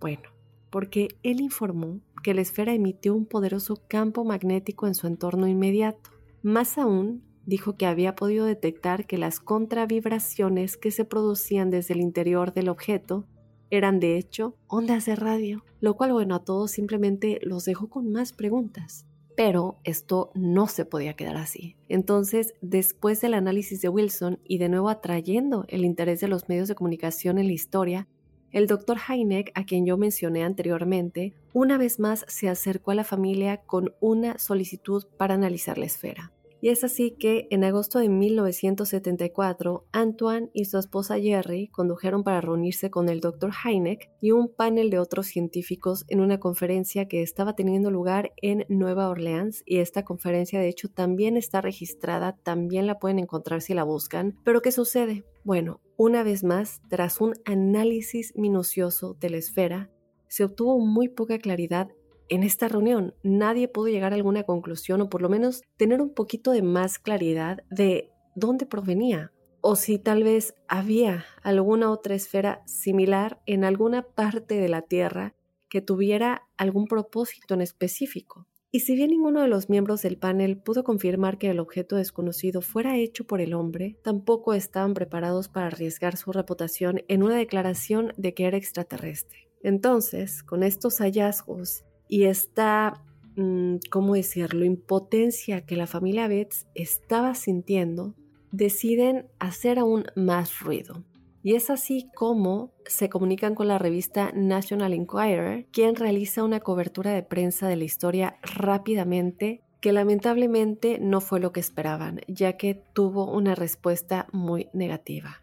Bueno, 0.00 0.28
porque 0.68 1.08
él 1.22 1.40
informó 1.40 2.02
que 2.22 2.34
la 2.34 2.42
esfera 2.42 2.74
emitió 2.74 3.14
un 3.14 3.24
poderoso 3.24 3.82
campo 3.88 4.22
magnético 4.22 4.86
en 4.86 4.94
su 4.94 5.06
entorno 5.06 5.48
inmediato. 5.48 6.10
Más 6.42 6.76
aún, 6.76 7.31
dijo 7.46 7.76
que 7.76 7.86
había 7.86 8.14
podido 8.14 8.46
detectar 8.46 9.06
que 9.06 9.18
las 9.18 9.40
contravibraciones 9.40 10.76
que 10.76 10.90
se 10.90 11.04
producían 11.04 11.70
desde 11.70 11.94
el 11.94 12.00
interior 12.00 12.52
del 12.52 12.68
objeto 12.68 13.26
eran 13.70 14.00
de 14.00 14.18
hecho 14.18 14.56
ondas 14.66 15.06
de 15.06 15.16
radio, 15.16 15.64
lo 15.80 15.96
cual 15.96 16.12
bueno 16.12 16.34
a 16.34 16.44
todos 16.44 16.70
simplemente 16.70 17.40
los 17.42 17.64
dejó 17.64 17.88
con 17.88 18.12
más 18.12 18.32
preguntas. 18.32 19.06
Pero 19.34 19.78
esto 19.82 20.30
no 20.34 20.66
se 20.66 20.84
podía 20.84 21.14
quedar 21.14 21.36
así. 21.36 21.76
Entonces, 21.88 22.52
después 22.60 23.22
del 23.22 23.32
análisis 23.32 23.80
de 23.80 23.88
Wilson 23.88 24.40
y 24.44 24.58
de 24.58 24.68
nuevo 24.68 24.90
atrayendo 24.90 25.64
el 25.68 25.86
interés 25.86 26.20
de 26.20 26.28
los 26.28 26.50
medios 26.50 26.68
de 26.68 26.74
comunicación 26.74 27.38
en 27.38 27.46
la 27.46 27.54
historia, 27.54 28.08
el 28.50 28.66
doctor 28.66 28.98
Heineck, 29.08 29.50
a 29.54 29.64
quien 29.64 29.86
yo 29.86 29.96
mencioné 29.96 30.44
anteriormente, 30.44 31.32
una 31.54 31.78
vez 31.78 31.98
más 31.98 32.26
se 32.28 32.50
acercó 32.50 32.90
a 32.90 32.94
la 32.94 33.04
familia 33.04 33.62
con 33.62 33.94
una 34.00 34.38
solicitud 34.38 35.04
para 35.16 35.32
analizar 35.32 35.78
la 35.78 35.86
esfera. 35.86 36.30
Y 36.62 36.68
es 36.68 36.84
así 36.84 37.10
que 37.10 37.48
en 37.50 37.64
agosto 37.64 37.98
de 37.98 38.08
1974, 38.08 39.84
Antoine 39.90 40.48
y 40.54 40.66
su 40.66 40.78
esposa 40.78 41.18
Jerry 41.18 41.66
condujeron 41.66 42.22
para 42.22 42.40
reunirse 42.40 42.88
con 42.88 43.08
el 43.08 43.18
Dr. 43.18 43.50
Heineck 43.64 44.08
y 44.20 44.30
un 44.30 44.48
panel 44.48 44.88
de 44.88 45.00
otros 45.00 45.26
científicos 45.26 46.04
en 46.06 46.20
una 46.20 46.38
conferencia 46.38 47.08
que 47.08 47.20
estaba 47.20 47.56
teniendo 47.56 47.90
lugar 47.90 48.32
en 48.36 48.64
Nueva 48.68 49.08
Orleans. 49.08 49.64
Y 49.66 49.78
esta 49.78 50.04
conferencia, 50.04 50.60
de 50.60 50.68
hecho, 50.68 50.88
también 50.88 51.36
está 51.36 51.60
registrada, 51.60 52.38
también 52.44 52.86
la 52.86 53.00
pueden 53.00 53.18
encontrar 53.18 53.60
si 53.60 53.74
la 53.74 53.82
buscan. 53.82 54.38
Pero 54.44 54.62
¿qué 54.62 54.70
sucede? 54.70 55.24
Bueno, 55.42 55.80
una 55.96 56.22
vez 56.22 56.44
más, 56.44 56.80
tras 56.88 57.20
un 57.20 57.34
análisis 57.44 58.36
minucioso 58.36 59.16
de 59.18 59.30
la 59.30 59.38
esfera, 59.38 59.90
se 60.28 60.44
obtuvo 60.44 60.78
muy 60.78 61.08
poca 61.08 61.38
claridad 61.38 61.88
en 62.32 62.44
esta 62.44 62.66
reunión 62.66 63.14
nadie 63.22 63.68
pudo 63.68 63.88
llegar 63.88 64.12
a 64.12 64.16
alguna 64.16 64.44
conclusión 64.44 65.02
o 65.02 65.10
por 65.10 65.20
lo 65.20 65.28
menos 65.28 65.62
tener 65.76 66.00
un 66.00 66.14
poquito 66.14 66.52
de 66.52 66.62
más 66.62 66.98
claridad 66.98 67.62
de 67.70 68.10
dónde 68.34 68.64
provenía 68.64 69.32
o 69.60 69.76
si 69.76 69.98
tal 69.98 70.24
vez 70.24 70.54
había 70.66 71.26
alguna 71.42 71.90
otra 71.90 72.14
esfera 72.14 72.62
similar 72.64 73.40
en 73.44 73.64
alguna 73.64 74.02
parte 74.02 74.54
de 74.54 74.70
la 74.70 74.80
Tierra 74.80 75.34
que 75.68 75.82
tuviera 75.82 76.48
algún 76.56 76.86
propósito 76.86 77.52
en 77.52 77.60
específico. 77.60 78.46
Y 78.70 78.80
si 78.80 78.96
bien 78.96 79.10
ninguno 79.10 79.42
de 79.42 79.48
los 79.48 79.68
miembros 79.68 80.00
del 80.00 80.16
panel 80.16 80.56
pudo 80.56 80.84
confirmar 80.84 81.36
que 81.36 81.50
el 81.50 81.60
objeto 81.60 81.96
desconocido 81.96 82.62
fuera 82.62 82.96
hecho 82.96 83.26
por 83.26 83.42
el 83.42 83.52
hombre, 83.52 83.98
tampoco 84.02 84.54
estaban 84.54 84.94
preparados 84.94 85.48
para 85.48 85.66
arriesgar 85.66 86.16
su 86.16 86.32
reputación 86.32 87.02
en 87.08 87.22
una 87.22 87.36
declaración 87.36 88.14
de 88.16 88.32
que 88.32 88.46
era 88.46 88.56
extraterrestre. 88.56 89.50
Entonces, 89.62 90.42
con 90.42 90.62
estos 90.62 90.98
hallazgos 90.98 91.84
y 92.12 92.24
esta, 92.24 93.02
mm, 93.36 93.76
¿cómo 93.90 94.16
decirlo?, 94.16 94.66
impotencia 94.66 95.64
que 95.64 95.76
la 95.76 95.86
familia 95.86 96.28
Betts 96.28 96.66
estaba 96.74 97.34
sintiendo, 97.34 98.14
deciden 98.50 99.28
hacer 99.38 99.78
aún 99.78 100.04
más 100.14 100.60
ruido. 100.60 101.06
Y 101.42 101.54
es 101.54 101.70
así 101.70 102.10
como 102.14 102.74
se 102.84 103.08
comunican 103.08 103.54
con 103.54 103.66
la 103.66 103.78
revista 103.78 104.30
National 104.34 104.92
Enquirer, 104.92 105.66
quien 105.72 105.96
realiza 105.96 106.44
una 106.44 106.60
cobertura 106.60 107.12
de 107.12 107.22
prensa 107.22 107.66
de 107.66 107.76
la 107.76 107.84
historia 107.84 108.36
rápidamente, 108.42 109.62
que 109.80 109.94
lamentablemente 109.94 110.98
no 111.00 111.22
fue 111.22 111.40
lo 111.40 111.50
que 111.50 111.60
esperaban, 111.60 112.20
ya 112.28 112.58
que 112.58 112.74
tuvo 112.92 113.32
una 113.32 113.54
respuesta 113.54 114.26
muy 114.32 114.68
negativa. 114.74 115.42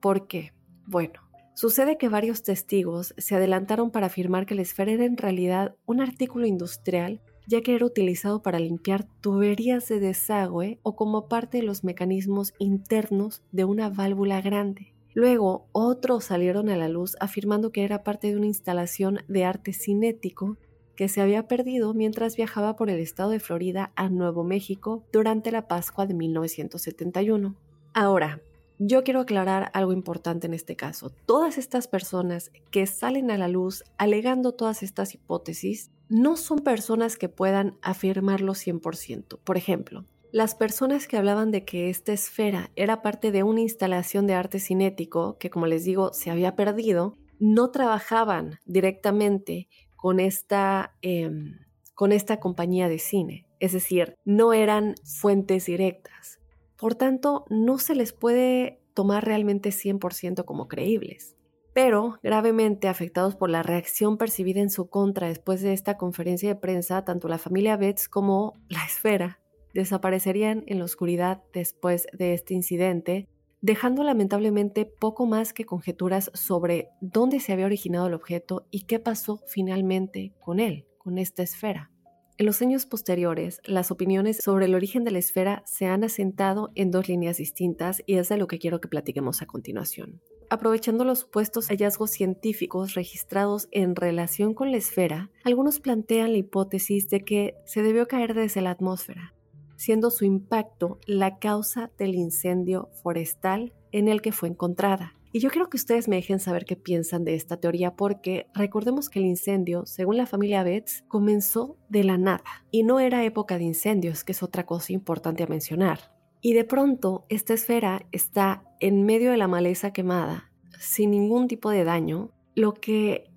¿Por 0.00 0.26
qué? 0.26 0.54
Bueno, 0.86 1.25
sucede 1.56 1.96
que 1.96 2.08
varios 2.08 2.42
testigos 2.42 3.14
se 3.16 3.34
adelantaron 3.34 3.90
para 3.90 4.06
afirmar 4.06 4.46
que 4.46 4.54
la 4.54 4.62
esfera 4.62 4.92
era 4.92 5.06
en 5.06 5.16
realidad 5.16 5.74
un 5.86 6.00
artículo 6.00 6.46
industrial 6.46 7.20
ya 7.46 7.62
que 7.62 7.74
era 7.74 7.86
utilizado 7.86 8.42
para 8.42 8.58
limpiar 8.58 9.06
tuberías 9.20 9.88
de 9.88 10.00
desagüe 10.00 10.78
o 10.82 10.96
como 10.96 11.28
parte 11.28 11.58
de 11.58 11.62
los 11.62 11.84
mecanismos 11.84 12.52
internos 12.58 13.42
de 13.52 13.64
una 13.64 13.88
válvula 13.88 14.40
grande. 14.40 14.94
Luego, 15.14 15.68
otros 15.72 16.24
salieron 16.24 16.68
a 16.68 16.76
la 16.76 16.88
luz 16.88 17.16
afirmando 17.20 17.72
que 17.72 17.84
era 17.84 18.02
parte 18.02 18.28
de 18.28 18.36
una 18.36 18.46
instalación 18.46 19.20
de 19.28 19.44
arte 19.44 19.72
cinético 19.72 20.58
que 20.94 21.08
se 21.08 21.20
había 21.20 21.46
perdido 21.46 21.94
mientras 21.94 22.36
viajaba 22.36 22.76
por 22.76 22.90
el 22.90 22.98
estado 22.98 23.30
de 23.30 23.40
Florida 23.40 23.92
a 23.96 24.08
Nuevo 24.08 24.44
México 24.44 25.04
durante 25.12 25.52
la 25.52 25.68
Pascua 25.68 26.06
de 26.06 26.14
1971. 26.14 27.54
Ahora, 27.94 28.42
yo 28.78 29.04
quiero 29.04 29.20
aclarar 29.20 29.70
algo 29.74 29.92
importante 29.92 30.46
en 30.46 30.54
este 30.54 30.76
caso. 30.76 31.10
Todas 31.26 31.58
estas 31.58 31.88
personas 31.88 32.50
que 32.70 32.86
salen 32.86 33.30
a 33.30 33.38
la 33.38 33.48
luz 33.48 33.84
alegando 33.98 34.52
todas 34.52 34.82
estas 34.82 35.14
hipótesis 35.14 35.90
no 36.08 36.36
son 36.36 36.60
personas 36.60 37.16
que 37.16 37.28
puedan 37.28 37.76
afirmarlo 37.82 38.54
100%. 38.54 39.38
Por 39.42 39.56
ejemplo, 39.56 40.04
las 40.32 40.54
personas 40.54 41.08
que 41.08 41.16
hablaban 41.16 41.50
de 41.50 41.64
que 41.64 41.88
esta 41.88 42.12
esfera 42.12 42.70
era 42.76 43.02
parte 43.02 43.32
de 43.32 43.42
una 43.42 43.60
instalación 43.60 44.26
de 44.26 44.34
arte 44.34 44.60
cinético, 44.60 45.38
que 45.38 45.50
como 45.50 45.66
les 45.66 45.84
digo 45.84 46.12
se 46.12 46.30
había 46.30 46.56
perdido, 46.56 47.16
no 47.38 47.70
trabajaban 47.70 48.58
directamente 48.64 49.68
con 49.94 50.20
esta, 50.20 50.94
em, 51.02 51.58
con 51.94 52.12
esta 52.12 52.38
compañía 52.38 52.88
de 52.88 52.98
cine. 52.98 53.46
Es 53.60 53.72
decir, 53.72 54.16
no 54.24 54.52
eran 54.52 54.94
fuentes 55.04 55.66
directas. 55.66 56.35
Por 56.78 56.94
tanto, 56.94 57.44
no 57.48 57.78
se 57.78 57.94
les 57.94 58.12
puede 58.12 58.80
tomar 58.94 59.24
realmente 59.24 59.70
100% 59.70 60.44
como 60.44 60.68
creíbles. 60.68 61.36
Pero, 61.72 62.18
gravemente 62.22 62.88
afectados 62.88 63.36
por 63.36 63.50
la 63.50 63.62
reacción 63.62 64.16
percibida 64.16 64.60
en 64.60 64.70
su 64.70 64.88
contra 64.88 65.28
después 65.28 65.60
de 65.60 65.74
esta 65.74 65.98
conferencia 65.98 66.48
de 66.48 66.60
prensa, 66.60 67.04
tanto 67.04 67.28
la 67.28 67.38
familia 67.38 67.76
Betts 67.76 68.08
como 68.08 68.54
la 68.68 68.84
esfera 68.84 69.40
desaparecerían 69.74 70.64
en 70.66 70.78
la 70.78 70.86
oscuridad 70.86 71.42
después 71.52 72.06
de 72.14 72.32
este 72.32 72.54
incidente, 72.54 73.28
dejando 73.60 74.04
lamentablemente 74.04 74.86
poco 74.86 75.26
más 75.26 75.52
que 75.52 75.66
conjeturas 75.66 76.30
sobre 76.32 76.88
dónde 77.02 77.40
se 77.40 77.52
había 77.52 77.66
originado 77.66 78.06
el 78.06 78.14
objeto 78.14 78.66
y 78.70 78.86
qué 78.86 78.98
pasó 78.98 79.42
finalmente 79.46 80.32
con 80.40 80.60
él, 80.60 80.86
con 80.96 81.18
esta 81.18 81.42
esfera. 81.42 81.90
En 82.38 82.44
los 82.44 82.60
años 82.60 82.84
posteriores, 82.84 83.62
las 83.64 83.90
opiniones 83.90 84.36
sobre 84.44 84.66
el 84.66 84.74
origen 84.74 85.04
de 85.04 85.10
la 85.10 85.18
esfera 85.18 85.62
se 85.64 85.86
han 85.86 86.04
asentado 86.04 86.70
en 86.74 86.90
dos 86.90 87.08
líneas 87.08 87.38
distintas 87.38 88.02
y 88.04 88.16
es 88.16 88.28
de 88.28 88.36
lo 88.36 88.46
que 88.46 88.58
quiero 88.58 88.78
que 88.78 88.88
platiquemos 88.88 89.40
a 89.40 89.46
continuación. 89.46 90.20
Aprovechando 90.50 91.04
los 91.04 91.20
supuestos 91.20 91.68
hallazgos 91.68 92.10
científicos 92.10 92.92
registrados 92.92 93.68
en 93.70 93.96
relación 93.96 94.52
con 94.52 94.70
la 94.70 94.76
esfera, 94.76 95.30
algunos 95.44 95.80
plantean 95.80 96.32
la 96.32 96.38
hipótesis 96.38 97.08
de 97.08 97.24
que 97.24 97.54
se 97.64 97.82
debió 97.82 98.06
caer 98.06 98.34
desde 98.34 98.60
la 98.60 98.72
atmósfera, 98.72 99.32
siendo 99.76 100.10
su 100.10 100.26
impacto 100.26 100.98
la 101.06 101.38
causa 101.38 101.90
del 101.96 102.14
incendio 102.14 102.90
forestal 103.02 103.72
en 103.92 104.08
el 104.08 104.20
que 104.20 104.32
fue 104.32 104.50
encontrada. 104.50 105.15
Y 105.32 105.40
yo 105.40 105.50
quiero 105.50 105.68
que 105.68 105.76
ustedes 105.76 106.08
me 106.08 106.16
dejen 106.16 106.38
saber 106.38 106.64
qué 106.64 106.76
piensan 106.76 107.24
de 107.24 107.34
esta 107.34 107.58
teoría 107.58 107.94
porque 107.94 108.46
recordemos 108.54 109.10
que 109.10 109.18
el 109.18 109.26
incendio, 109.26 109.84
según 109.84 110.16
la 110.16 110.26
familia 110.26 110.62
Betts, 110.62 111.04
comenzó 111.08 111.76
de 111.88 112.04
la 112.04 112.16
nada 112.16 112.44
y 112.70 112.84
no 112.84 113.00
era 113.00 113.24
época 113.24 113.58
de 113.58 113.64
incendios, 113.64 114.24
que 114.24 114.32
es 114.32 114.42
otra 114.42 114.64
cosa 114.64 114.92
importante 114.92 115.42
a 115.42 115.46
mencionar. 115.46 116.14
Y 116.40 116.52
de 116.52 116.64
pronto 116.64 117.26
esta 117.28 117.54
esfera 117.54 118.06
está 118.12 118.62
en 118.80 119.04
medio 119.04 119.30
de 119.30 119.36
la 119.36 119.48
maleza 119.48 119.92
quemada, 119.92 120.50
sin 120.78 121.10
ningún 121.10 121.48
tipo 121.48 121.70
de 121.70 121.84
daño, 121.84 122.30
lo 122.54 122.72
que 122.74 123.30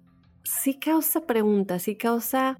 sí 0.44 0.76
causa 0.76 1.26
preguntas, 1.26 1.84
sí 1.84 1.96
causa 1.96 2.60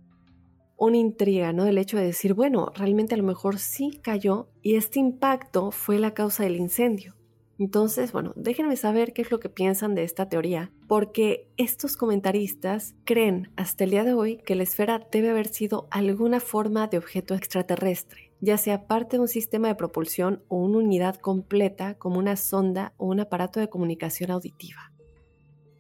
una 0.78 0.98
intriga, 0.98 1.52
¿no? 1.54 1.66
El 1.66 1.78
hecho 1.78 1.98
de 1.98 2.06
decir, 2.06 2.34
bueno, 2.34 2.72
realmente 2.76 3.14
a 3.14 3.18
lo 3.18 3.24
mejor 3.24 3.60
sí 3.60 4.00
cayó 4.02 4.50
y 4.62 4.76
este 4.76 5.00
impacto 5.00 5.72
fue 5.72 6.00
la 6.00 6.14
causa 6.14 6.44
del 6.44 6.56
incendio. 6.56 7.19
Entonces, 7.60 8.14
bueno, 8.14 8.32
déjenme 8.38 8.78
saber 8.78 9.12
qué 9.12 9.22
es 9.22 9.32
lo 9.32 9.42
que 9.42 9.50
piensan 9.50 9.94
de 9.94 10.04
esta 10.04 10.30
teoría, 10.30 10.72
porque 10.88 11.50
estos 11.58 11.98
comentaristas 11.98 12.96
creen 13.04 13.52
hasta 13.58 13.84
el 13.84 13.90
día 13.90 14.06
de 14.06 14.14
hoy 14.14 14.38
que 14.38 14.56
la 14.56 14.64
esfera 14.64 15.06
debe 15.12 15.30
haber 15.30 15.48
sido 15.48 15.90
alguna 15.92 16.40
forma 16.40 16.88
de 16.88 16.98
objeto 16.98 17.36
extraterrestre, 17.36 18.32
ya 18.40 18.58
sea 18.58 18.88
parte 18.88 19.18
de 19.18 19.22
un 19.22 19.28
sistema 19.28 19.68
de 19.68 19.76
propulsión 19.76 20.42
o 20.48 20.56
una 20.56 20.78
unidad 20.78 21.18
completa 21.18 21.96
como 21.96 22.18
una 22.18 22.38
sonda 22.38 22.94
o 22.96 23.08
un 23.08 23.20
aparato 23.20 23.60
de 23.60 23.68
comunicación 23.68 24.32
auditiva. 24.32 24.94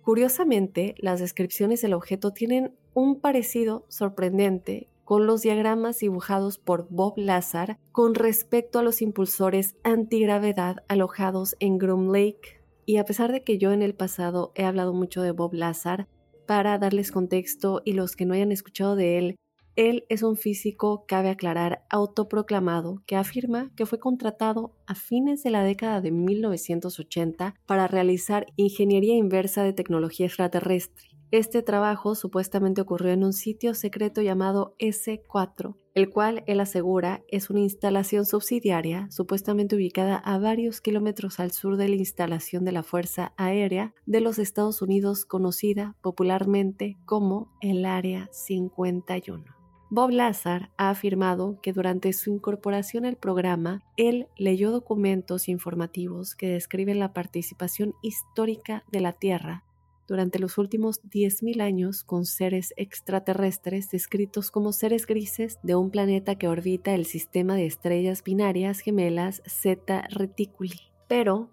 Curiosamente, 0.01 0.95
las 0.97 1.21
descripciones 1.21 1.81
del 1.81 1.93
objeto 1.93 2.33
tienen 2.33 2.75
un 2.93 3.21
parecido 3.21 3.85
sorprendente 3.87 4.89
con 5.09 5.25
los 5.25 5.41
diagramas 5.41 5.97
dibujados 5.97 6.59
por 6.59 6.85
Bob 6.91 7.15
Lazar 7.17 7.79
con 7.91 8.13
respecto 8.13 8.77
a 8.77 8.83
los 8.83 9.01
impulsores 9.01 9.75
antigravedad 9.83 10.83
alojados 10.87 11.55
en 11.59 11.79
Groom 11.79 12.13
Lake. 12.13 12.61
Y 12.85 12.97
a 12.97 13.05
pesar 13.05 13.31
de 13.31 13.43
que 13.43 13.57
yo 13.57 13.71
en 13.71 13.81
el 13.81 13.95
pasado 13.95 14.51
he 14.53 14.65
hablado 14.65 14.93
mucho 14.93 15.23
de 15.23 15.31
Bob 15.31 15.55
Lazar, 15.55 16.07
para 16.45 16.77
darles 16.77 17.11
contexto 17.11 17.81
y 17.83 17.93
los 17.93 18.15
que 18.15 18.25
no 18.25 18.35
hayan 18.35 18.51
escuchado 18.51 18.95
de 18.95 19.17
él, 19.17 19.35
él 19.75 20.05
es 20.09 20.21
un 20.21 20.37
físico, 20.37 21.05
cabe 21.07 21.29
aclarar, 21.29 21.85
autoproclamado, 21.89 23.01
que 23.07 23.15
afirma 23.15 23.71
que 23.75 23.87
fue 23.87 23.99
contratado 23.99 24.75
a 24.85 24.93
fines 24.93 25.41
de 25.41 25.49
la 25.49 25.63
década 25.63 26.01
de 26.01 26.11
1980 26.11 27.55
para 27.65 27.87
realizar 27.87 28.45
ingeniería 28.57 29.15
inversa 29.15 29.63
de 29.63 29.73
tecnología 29.73 30.27
extraterrestre. 30.27 31.08
Este 31.31 31.61
trabajo 31.61 32.15
supuestamente 32.15 32.81
ocurrió 32.81 33.11
en 33.11 33.23
un 33.23 33.33
sitio 33.33 33.75
secreto 33.75 34.23
llamado 34.23 34.73
S4, 34.79 35.75
el 35.93 36.09
cual 36.09 36.43
él 36.47 36.59
asegura 36.59 37.21
es 37.27 37.51
una 37.51 37.59
instalación 37.59 38.25
subsidiaria 38.25 39.07
supuestamente 39.11 39.75
ubicada 39.75 40.15
a 40.15 40.39
varios 40.39 40.81
kilómetros 40.81 41.39
al 41.39 41.51
sur 41.51 41.77
de 41.77 41.87
la 41.87 41.97
instalación 41.97 42.65
de 42.65 42.71
la 42.71 42.81
Fuerza 42.81 43.33
Aérea 43.37 43.93
de 44.07 44.21
los 44.21 44.39
Estados 44.39 44.81
Unidos 44.81 45.25
conocida 45.25 45.95
popularmente 46.01 46.97
como 47.05 47.51
el 47.61 47.85
Área 47.85 48.27
51. 48.31 49.43
Bob 49.91 50.09
Lazar 50.09 50.71
ha 50.77 50.89
afirmado 50.89 51.59
que 51.61 51.73
durante 51.73 52.11
su 52.13 52.31
incorporación 52.31 53.05
al 53.05 53.17
programa, 53.17 53.83
él 53.97 54.27
leyó 54.35 54.71
documentos 54.71 55.47
informativos 55.47 56.33
que 56.33 56.49
describen 56.49 56.97
la 56.97 57.13
participación 57.13 57.93
histórica 58.01 58.83
de 58.91 59.01
la 59.01 59.13
Tierra 59.13 59.63
durante 60.09 60.39
los 60.39 60.57
últimos 60.57 61.01
10.000 61.03 61.61
años 61.61 62.03
con 62.03 62.25
seres 62.25 62.73
extraterrestres 62.75 63.89
descritos 63.89 64.51
como 64.51 64.73
seres 64.73 65.05
grises 65.05 65.59
de 65.63 65.75
un 65.75 65.91
planeta 65.91 66.35
que 66.35 66.49
orbita 66.49 66.93
el 66.93 67.05
sistema 67.05 67.55
de 67.55 67.67
estrellas 67.67 68.23
binarias 68.23 68.81
gemelas 68.81 69.41
Zeta 69.47 70.05
Reticuli. 70.09 70.91
Pero 71.07 71.49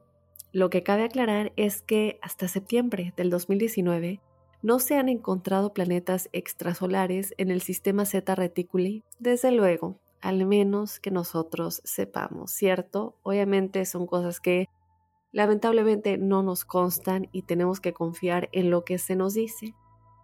lo 0.53 0.71
que 0.71 0.83
cabe 0.83 1.05
aclarar 1.05 1.53
es 1.57 1.83
que 1.83 2.19
hasta 2.23 2.49
septiembre 2.49 3.13
del 3.17 3.31
2019 3.31 4.21
no 4.63 4.79
se 4.79 4.97
han 4.97 5.09
encontrado 5.09 5.73
planetas 5.73 6.29
extrasolares 6.33 7.35
en 7.39 7.51
el 7.51 7.61
sistema 7.61 8.07
Zeta 8.07 8.35
Reticuli, 8.35 9.05
desde 9.19 9.53
luego, 9.53 10.01
al 10.21 10.45
menos 10.47 10.99
que 10.99 11.11
nosotros 11.11 11.83
sepamos, 11.85 12.51
¿cierto? 12.51 13.17
Obviamente 13.23 13.85
son 13.85 14.07
cosas 14.07 14.41
que 14.41 14.67
lamentablemente 15.37 16.17
no 16.17 16.43
nos 16.43 16.65
constan 16.65 17.29
y 17.31 17.43
tenemos 17.43 17.79
que 17.79 17.93
confiar 17.93 18.49
en 18.53 18.71
lo 18.71 18.87
que 18.87 18.97
se 18.97 19.17
nos 19.17 19.35
dice. 19.35 19.75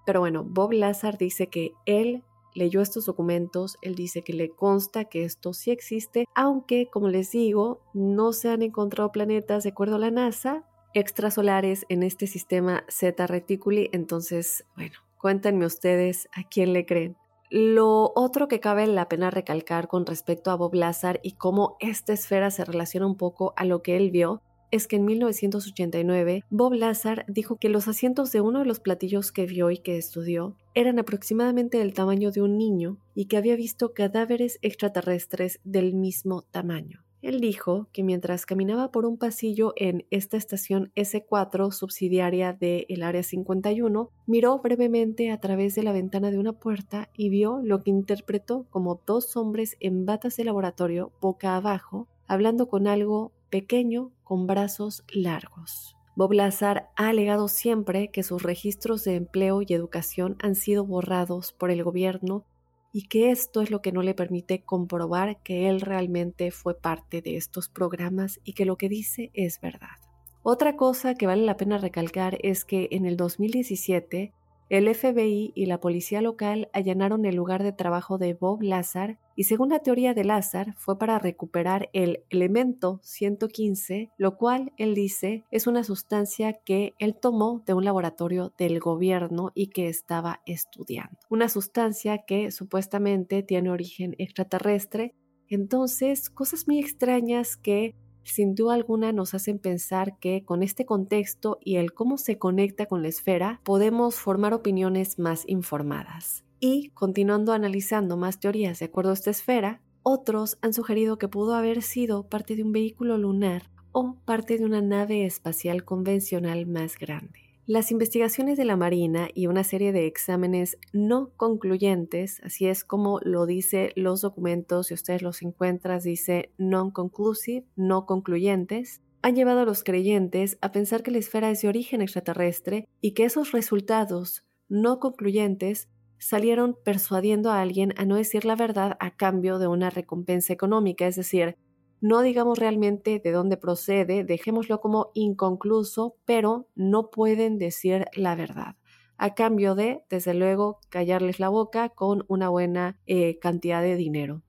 Pero 0.06 0.20
bueno, 0.20 0.42
Bob 0.42 0.72
Lazar 0.72 1.18
dice 1.18 1.48
que 1.48 1.74
él 1.84 2.24
leyó 2.54 2.80
estos 2.80 3.04
documentos, 3.04 3.76
él 3.82 3.94
dice 3.94 4.22
que 4.22 4.32
le 4.32 4.48
consta 4.48 5.04
que 5.04 5.24
esto 5.24 5.52
sí 5.52 5.70
existe, 5.70 6.24
aunque, 6.34 6.88
como 6.88 7.08
les 7.08 7.30
digo, 7.30 7.82
no 7.92 8.32
se 8.32 8.48
han 8.48 8.62
encontrado 8.62 9.12
planetas 9.12 9.64
de 9.64 9.68
acuerdo 9.68 9.96
a 9.96 9.98
la 9.98 10.10
NASA, 10.10 10.64
extrasolares 10.94 11.84
en 11.90 12.04
este 12.04 12.26
sistema 12.26 12.82
Zeta 12.90 13.26
Reticuli. 13.26 13.90
Entonces, 13.92 14.64
bueno, 14.76 14.96
cuéntenme 15.18 15.66
ustedes 15.66 16.26
a 16.32 16.48
quién 16.48 16.72
le 16.72 16.86
creen. 16.86 17.18
Lo 17.50 18.12
otro 18.16 18.48
que 18.48 18.60
cabe 18.60 18.86
la 18.86 19.10
pena 19.10 19.30
recalcar 19.30 19.88
con 19.88 20.06
respecto 20.06 20.50
a 20.50 20.56
Bob 20.56 20.72
Lazar 20.72 21.20
y 21.22 21.32
cómo 21.32 21.76
esta 21.80 22.14
esfera 22.14 22.50
se 22.50 22.64
relaciona 22.64 23.06
un 23.06 23.18
poco 23.18 23.52
a 23.58 23.66
lo 23.66 23.82
que 23.82 23.98
él 23.98 24.10
vio 24.10 24.40
es 24.72 24.88
que 24.88 24.96
en 24.96 25.04
1989 25.04 26.44
Bob 26.50 26.72
Lazar 26.72 27.24
dijo 27.28 27.56
que 27.56 27.68
los 27.68 27.86
asientos 27.88 28.32
de 28.32 28.40
uno 28.40 28.60
de 28.60 28.64
los 28.64 28.80
platillos 28.80 29.30
que 29.30 29.46
vio 29.46 29.70
y 29.70 29.78
que 29.78 29.98
estudió 29.98 30.56
eran 30.74 30.98
aproximadamente 30.98 31.78
del 31.78 31.92
tamaño 31.92 32.32
de 32.32 32.40
un 32.40 32.56
niño 32.56 32.96
y 33.14 33.26
que 33.26 33.36
había 33.36 33.54
visto 33.54 33.92
cadáveres 33.92 34.58
extraterrestres 34.62 35.60
del 35.62 35.94
mismo 35.94 36.42
tamaño. 36.50 37.04
Él 37.20 37.38
dijo 37.38 37.86
que 37.92 38.02
mientras 38.02 38.46
caminaba 38.46 38.90
por 38.90 39.04
un 39.04 39.18
pasillo 39.18 39.74
en 39.76 40.06
esta 40.10 40.36
estación 40.36 40.90
S4 40.96 41.70
subsidiaria 41.70 42.52
del 42.52 43.02
Área 43.02 43.22
51, 43.22 44.10
miró 44.26 44.58
brevemente 44.58 45.30
a 45.30 45.38
través 45.38 45.76
de 45.76 45.84
la 45.84 45.92
ventana 45.92 46.32
de 46.32 46.38
una 46.38 46.54
puerta 46.54 47.10
y 47.14 47.28
vio 47.28 47.60
lo 47.62 47.80
que 47.82 47.90
interpretó 47.90 48.66
como 48.70 49.00
dos 49.06 49.36
hombres 49.36 49.76
en 49.78 50.04
batas 50.04 50.36
de 50.36 50.44
laboratorio 50.44 51.12
boca 51.20 51.56
abajo, 51.56 52.08
hablando 52.26 52.68
con 52.68 52.88
algo 52.88 53.30
pequeño 53.52 54.12
con 54.24 54.46
brazos 54.46 55.04
largos. 55.12 55.94
Bob 56.16 56.32
Lazar 56.32 56.88
ha 56.96 57.08
alegado 57.10 57.48
siempre 57.48 58.10
que 58.10 58.22
sus 58.22 58.42
registros 58.42 59.04
de 59.04 59.14
empleo 59.14 59.60
y 59.60 59.74
educación 59.74 60.36
han 60.40 60.54
sido 60.54 60.86
borrados 60.86 61.52
por 61.52 61.70
el 61.70 61.84
gobierno 61.84 62.46
y 62.94 63.08
que 63.08 63.30
esto 63.30 63.60
es 63.60 63.70
lo 63.70 63.82
que 63.82 63.92
no 63.92 64.02
le 64.02 64.14
permite 64.14 64.62
comprobar 64.62 65.42
que 65.42 65.68
él 65.68 65.82
realmente 65.82 66.50
fue 66.50 66.74
parte 66.74 67.20
de 67.20 67.36
estos 67.36 67.68
programas 67.68 68.40
y 68.42 68.54
que 68.54 68.64
lo 68.64 68.76
que 68.76 68.88
dice 68.88 69.30
es 69.34 69.60
verdad. 69.60 70.00
Otra 70.42 70.76
cosa 70.76 71.14
que 71.14 71.26
vale 71.26 71.44
la 71.44 71.58
pena 71.58 71.76
recalcar 71.76 72.38
es 72.42 72.64
que 72.64 72.88
en 72.90 73.04
el 73.04 73.18
2017 73.18 74.32
el 74.72 74.88
FBI 74.94 75.52
y 75.54 75.66
la 75.66 75.80
policía 75.80 76.22
local 76.22 76.70
allanaron 76.72 77.26
el 77.26 77.36
lugar 77.36 77.62
de 77.62 77.72
trabajo 77.72 78.16
de 78.16 78.32
Bob 78.32 78.62
Lazar 78.62 79.18
y 79.36 79.44
según 79.44 79.68
la 79.68 79.80
teoría 79.80 80.14
de 80.14 80.24
Lazar 80.24 80.72
fue 80.78 80.98
para 80.98 81.18
recuperar 81.18 81.90
el 81.92 82.24
elemento 82.30 82.98
115, 83.02 84.12
lo 84.16 84.38
cual 84.38 84.72
él 84.78 84.94
dice 84.94 85.44
es 85.50 85.66
una 85.66 85.84
sustancia 85.84 86.54
que 86.54 86.94
él 86.98 87.14
tomó 87.20 87.62
de 87.66 87.74
un 87.74 87.84
laboratorio 87.84 88.54
del 88.56 88.80
gobierno 88.80 89.52
y 89.54 89.66
que 89.66 89.88
estaba 89.88 90.40
estudiando. 90.46 91.18
Una 91.28 91.50
sustancia 91.50 92.24
que 92.26 92.50
supuestamente 92.50 93.42
tiene 93.42 93.70
origen 93.70 94.14
extraterrestre. 94.16 95.14
Entonces, 95.48 96.30
cosas 96.30 96.66
muy 96.66 96.78
extrañas 96.78 97.58
que 97.58 97.94
sin 98.24 98.54
duda 98.54 98.74
alguna 98.74 99.12
nos 99.12 99.34
hacen 99.34 99.58
pensar 99.58 100.18
que 100.18 100.44
con 100.44 100.62
este 100.62 100.86
contexto 100.86 101.58
y 101.62 101.76
el 101.76 101.92
cómo 101.92 102.18
se 102.18 102.38
conecta 102.38 102.86
con 102.86 103.02
la 103.02 103.08
esfera, 103.08 103.60
podemos 103.64 104.16
formar 104.16 104.54
opiniones 104.54 105.18
más 105.18 105.44
informadas. 105.46 106.44
Y 106.60 106.90
continuando 106.90 107.52
analizando 107.52 108.16
más 108.16 108.38
teorías 108.38 108.78
de 108.78 108.86
acuerdo 108.86 109.10
a 109.10 109.14
esta 109.14 109.30
esfera, 109.30 109.80
otros 110.02 110.58
han 110.62 110.72
sugerido 110.72 111.18
que 111.18 111.28
pudo 111.28 111.54
haber 111.54 111.82
sido 111.82 112.28
parte 112.28 112.56
de 112.56 112.62
un 112.62 112.72
vehículo 112.72 113.18
lunar 113.18 113.70
o 113.92 114.16
parte 114.24 114.58
de 114.58 114.64
una 114.64 114.80
nave 114.80 115.24
espacial 115.24 115.84
convencional 115.84 116.66
más 116.66 116.98
grande. 116.98 117.51
Las 117.72 117.90
investigaciones 117.90 118.58
de 118.58 118.66
la 118.66 118.76
Marina 118.76 119.30
y 119.32 119.46
una 119.46 119.64
serie 119.64 119.92
de 119.92 120.06
exámenes 120.06 120.76
no 120.92 121.30
concluyentes, 121.38 122.38
así 122.44 122.66
es 122.66 122.84
como 122.84 123.18
lo 123.22 123.46
dice 123.46 123.94
los 123.96 124.20
documentos, 124.20 124.88
si 124.88 124.94
ustedes 124.94 125.22
los 125.22 125.40
encuentran, 125.40 125.98
dice 125.98 126.52
non-conclusive, 126.58 127.64
no 127.74 128.04
concluyentes, 128.04 129.00
han 129.22 129.36
llevado 129.36 129.60
a 129.60 129.64
los 129.64 129.84
creyentes 129.84 130.58
a 130.60 130.70
pensar 130.70 131.02
que 131.02 131.12
la 131.12 131.16
esfera 131.16 131.48
es 131.48 131.62
de 131.62 131.68
origen 131.68 132.02
extraterrestre 132.02 132.90
y 133.00 133.12
que 133.12 133.24
esos 133.24 133.52
resultados 133.52 134.44
no 134.68 135.00
concluyentes 135.00 135.88
salieron 136.18 136.76
persuadiendo 136.84 137.50
a 137.50 137.62
alguien 137.62 137.94
a 137.96 138.04
no 138.04 138.16
decir 138.16 138.44
la 138.44 138.54
verdad 138.54 138.98
a 139.00 139.16
cambio 139.16 139.58
de 139.58 139.68
una 139.68 139.88
recompensa 139.88 140.52
económica, 140.52 141.06
es 141.06 141.16
decir, 141.16 141.56
no 142.02 142.20
digamos 142.20 142.58
realmente 142.58 143.18
de 143.24 143.32
dónde 143.32 143.56
procede, 143.56 144.24
dejémoslo 144.24 144.82
como 144.82 145.12
inconcluso, 145.14 146.16
pero 146.26 146.68
no 146.74 147.10
pueden 147.10 147.56
decir 147.56 148.04
la 148.14 148.34
verdad 148.34 148.76
a 149.22 149.34
cambio 149.34 149.76
de, 149.76 150.02
desde 150.10 150.34
luego, 150.34 150.80
callarles 150.88 151.38
la 151.38 151.48
boca 151.48 151.90
con 151.90 152.24
una 152.26 152.48
buena 152.48 152.98
eh, 153.06 153.38
cantidad 153.38 153.80
de 153.80 153.94
dinero. 153.94 154.42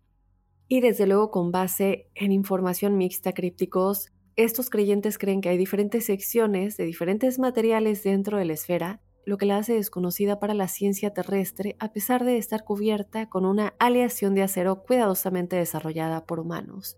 Y 0.68 0.82
desde 0.82 1.06
luego, 1.06 1.30
con 1.30 1.52
base 1.52 2.10
en 2.16 2.32
información 2.32 2.98
mixta 2.98 3.34
crípticos, 3.34 4.12
estos 4.36 4.72
creyentes 4.72 5.20
creen 5.20 5.42
que 5.42 5.50
hay 5.50 5.60
diferentes 5.60 6.08
secciones 6.08 6.76
de 6.76 6.86
diferentes 6.86 7.38
materiales 7.38 8.02
dentro 8.02 8.40
de 8.40 8.46
la 8.46 8.54
esfera, 8.54 9.00
lo 9.28 9.38
que 9.38 9.46
la 9.46 9.58
hace 9.58 9.74
desconocida 9.74 10.40
para 10.40 10.56
la 10.56 10.68
ciencia 10.68 11.14
terrestre 11.14 11.76
a 11.78 11.94
pesar 11.94 12.26
de 12.26 12.38
estar 12.38 12.64
cubierta 12.64 13.30
con 13.30 13.46
una 13.46 13.76
aleación 13.78 14.34
de 14.34 14.42
acero 14.42 14.82
cuidadosamente 14.82 15.56
desarrollada 15.56 16.26
por 16.26 16.40
humanos 16.40 16.98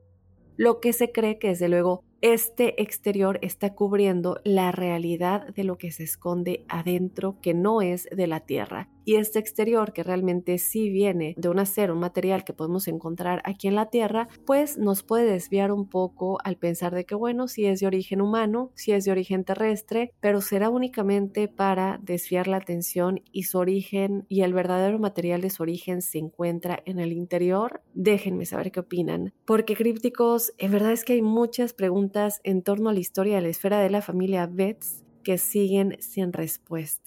lo 0.57 0.79
que 0.79 0.93
se 0.93 1.11
cree 1.11 1.37
que 1.37 1.49
desde 1.49 1.69
luego 1.69 2.03
este 2.21 2.81
exterior 2.81 3.39
está 3.41 3.75
cubriendo 3.75 4.39
la 4.43 4.71
realidad 4.71 5.47
de 5.53 5.63
lo 5.63 5.77
que 5.77 5.91
se 5.91 6.03
esconde 6.03 6.65
adentro, 6.67 7.37
que 7.41 7.53
no 7.53 7.81
es 7.81 8.07
de 8.11 8.27
la 8.27 8.39
Tierra. 8.39 8.89
Y 9.05 9.15
este 9.15 9.39
exterior, 9.39 9.93
que 9.93 10.03
realmente 10.03 10.57
sí 10.57 10.89
viene 10.89 11.35
de 11.37 11.47
un 11.47 11.59
acero, 11.59 11.93
un 11.93 11.99
material 11.99 12.43
que 12.43 12.53
podemos 12.53 12.87
encontrar 12.87 13.41
aquí 13.45 13.67
en 13.67 13.75
la 13.75 13.89
Tierra, 13.89 14.27
pues 14.45 14.77
nos 14.77 15.03
puede 15.03 15.31
desviar 15.31 15.71
un 15.71 15.87
poco 15.87 16.39
al 16.43 16.57
pensar 16.57 16.93
de 16.93 17.05
que, 17.05 17.15
bueno, 17.15 17.47
si 17.47 17.65
es 17.65 17.79
de 17.79 17.87
origen 17.87 18.19
humano, 18.19 18.71
si 18.73 18.91
es 18.91 19.05
de 19.05 19.11
origen 19.11 19.43
terrestre, 19.43 20.11
pero 20.19 20.41
será 20.41 20.69
únicamente 20.69 21.47
para 21.47 21.99
desviar 22.01 22.47
la 22.47 22.57
atención 22.57 23.21
y 23.31 23.43
su 23.43 23.59
origen 23.59 24.25
y 24.27 24.41
el 24.41 24.53
verdadero 24.53 24.97
material 24.99 25.41
de 25.41 25.51
su 25.51 25.63
origen 25.63 26.01
se 26.01 26.17
encuentra 26.17 26.81
en 26.85 26.99
el 26.99 27.13
interior. 27.13 27.81
Déjenme 27.93 28.45
saber 28.45 28.71
qué 28.71 28.79
opinan, 28.79 29.33
porque 29.45 29.75
crípticos, 29.75 30.53
en 30.57 30.71
verdad 30.71 30.91
es 30.91 31.05
que 31.05 31.13
hay 31.13 31.21
muchas 31.21 31.73
preguntas 31.73 32.41
en 32.43 32.63
torno 32.63 32.89
a 32.89 32.93
la 32.93 32.99
historia 32.99 33.35
de 33.35 33.41
la 33.41 33.49
esfera 33.49 33.79
de 33.79 33.89
la 33.89 34.01
familia 34.01 34.47
Betts 34.47 35.03
que 35.23 35.37
siguen 35.37 35.97
sin 35.99 36.33
respuesta. 36.33 37.04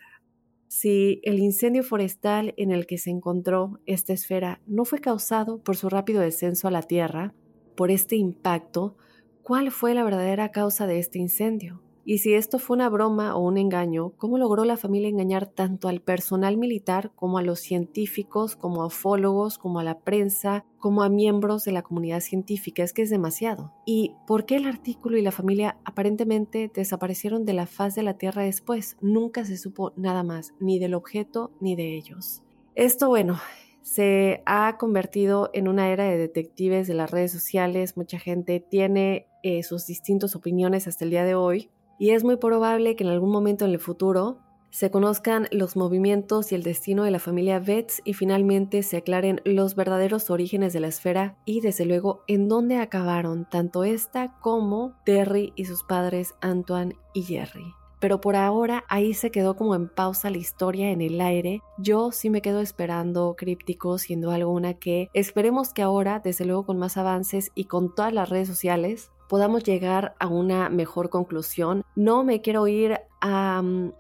Si 0.69 1.21
el 1.25 1.39
incendio 1.39 1.83
forestal 1.83 2.53
en 2.59 2.71
el 2.71 2.87
que 2.87 2.99
se 2.99 3.11
encontró 3.11 3.81
esta 3.87 4.13
esfera 4.13 4.61
no 4.67 4.85
fue 4.85 5.01
causado 5.01 5.63
por 5.63 5.77
su 5.77 5.89
rápido 5.89 6.21
descenso 6.21 6.69
a 6.69 6.71
la 6.71 6.83
Tierra, 6.83 7.35
por 7.75 7.91
este 7.91 8.17
impacto, 8.17 8.97
¿cuál 9.43 9.71
fue 9.71 9.95
la 9.95 10.05
verdadera 10.05 10.51
causa 10.51 10.87
de 10.87 10.99
este 10.99 11.19
incendio? 11.19 11.81
Y 12.11 12.21
si 12.21 12.33
esto 12.33 12.59
fue 12.59 12.75
una 12.75 12.89
broma 12.89 13.37
o 13.37 13.41
un 13.41 13.59
engaño, 13.59 14.15
¿cómo 14.17 14.39
logró 14.39 14.65
la 14.65 14.79
familia 14.79 15.11
engañar 15.11 15.45
tanto 15.45 15.89
al 15.89 16.01
personal 16.01 16.57
militar 16.57 17.13
como 17.15 17.37
a 17.37 17.43
los 17.43 17.61
científicos, 17.61 18.57
como 18.57 18.81
a 18.81 18.87
ufólogos, 18.87 19.59
como 19.59 19.79
a 19.79 19.85
la 19.85 19.99
prensa, 19.99 20.65
como 20.79 21.03
a 21.03 21.11
miembros 21.11 21.65
de 21.65 21.73
la 21.73 21.83
comunidad 21.83 22.21
científica? 22.21 22.83
Es 22.83 22.95
que 22.95 23.03
es 23.03 23.11
demasiado. 23.11 23.75
¿Y 23.85 24.15
por 24.27 24.47
qué 24.47 24.57
el 24.57 24.65
artículo 24.65 25.19
y 25.19 25.23
la 25.23 25.33
familia 25.33 25.77
aparentemente 25.85 26.73
desaparecieron 26.75 27.45
de 27.45 27.53
la 27.53 27.67
faz 27.67 27.95
de 27.95 28.05
la 28.05 28.17
Tierra 28.17 28.43
después? 28.43 28.97
Nunca 29.03 29.45
se 29.45 29.59
supo 29.59 29.93
nada 29.97 30.23
más, 30.23 30.55
ni 30.61 30.79
del 30.79 30.95
objeto 30.95 31.51
ni 31.61 31.77
de 31.77 31.95
ellos. 31.95 32.43
Esto, 32.75 33.09
bueno, 33.09 33.39
se 33.83 34.43
ha 34.47 34.79
convertido 34.79 35.51
en 35.53 35.69
una 35.69 35.91
era 35.91 36.05
de 36.05 36.17
detectives 36.17 36.89
de 36.89 36.95
las 36.95 37.11
redes 37.11 37.33
sociales. 37.33 37.99
Mucha 37.99 38.19
gente 38.19 38.61
tiene 38.61 39.27
eh, 39.43 39.63
sus 39.63 39.85
distintas 39.85 40.35
opiniones 40.35 40.89
hasta 40.89 41.05
el 41.05 41.11
día 41.11 41.27
de 41.27 41.35
hoy 41.35 41.69
y 41.99 42.11
es 42.11 42.25
muy 42.25 42.37
probable 42.37 42.97
que 42.97 43.05
en 43.05 43.11
algún 43.11 43.31
momento 43.31 43.65
en 43.65 43.73
el 43.73 43.79
futuro 43.79 44.39
se 44.71 44.91
conozcan 44.91 45.49
los 45.51 45.77
movimientos 45.77 46.53
y 46.53 46.55
el 46.55 46.63
destino 46.63 47.05
de 47.05 47.11
la 47.11 47.19
familia 47.19 47.59
Betts 47.59 48.03
y 48.05 48.13
finalmente 48.13 48.83
se 48.83 48.99
aclaren 48.99 49.41
los 49.45 49.75
verdaderos 49.75 50.31
orígenes 50.31 50.73
de 50.73 50.81
la 50.81 50.89
esfera 50.89 51.39
y 51.47 51.61
desde 51.61 51.87
luego 51.87 52.23
en 52.27 52.49
dónde 52.49 52.77
acabaron 52.77 53.49
tanto 53.49 53.85
esta 53.85 54.39
como 54.41 54.95
Terry 55.05 55.53
y 55.57 55.65
sus 55.65 55.85
padres 55.85 56.35
Antoine 56.41 56.97
y 57.15 57.23
Jerry. 57.23 57.75
Pero 58.01 58.21
por 58.21 58.37
ahora 58.37 58.85
ahí 58.89 59.15
se 59.15 59.31
quedó 59.31 59.57
como 59.57 59.75
en 59.75 59.89
pausa 59.89 60.31
la 60.31 60.39
historia 60.39 60.91
en 60.91 61.01
el 61.01 61.21
aire. 61.21 61.63
Yo 61.79 62.13
sí 62.13 62.31
me 62.31 62.43
quedo 62.43 62.61
esperando 62.61 63.35
críptico 63.37 63.99
siendo 63.99 64.31
alguna 64.31 64.75
que 64.75 65.09
esperemos 65.15 65.73
que 65.73 65.83
ahora, 65.83 66.21
desde 66.23 66.45
luego 66.45 66.65
con 66.65 66.79
más 66.79 66.97
avances 66.97 67.51
y 67.57 67.65
con 67.65 67.95
todas 67.95 68.13
las 68.13 68.29
redes 68.29 68.47
sociales, 68.47 69.11
podamos 69.29 69.63
llegar 69.63 70.15
a 70.19 70.27
una 70.27 70.69
mejor 70.69 71.11
conclusión. 71.11 71.85
No 71.95 72.25
me 72.25 72.41
quiero 72.41 72.67
ir 72.67 72.99
a 73.21 73.63
mm, 73.63 73.93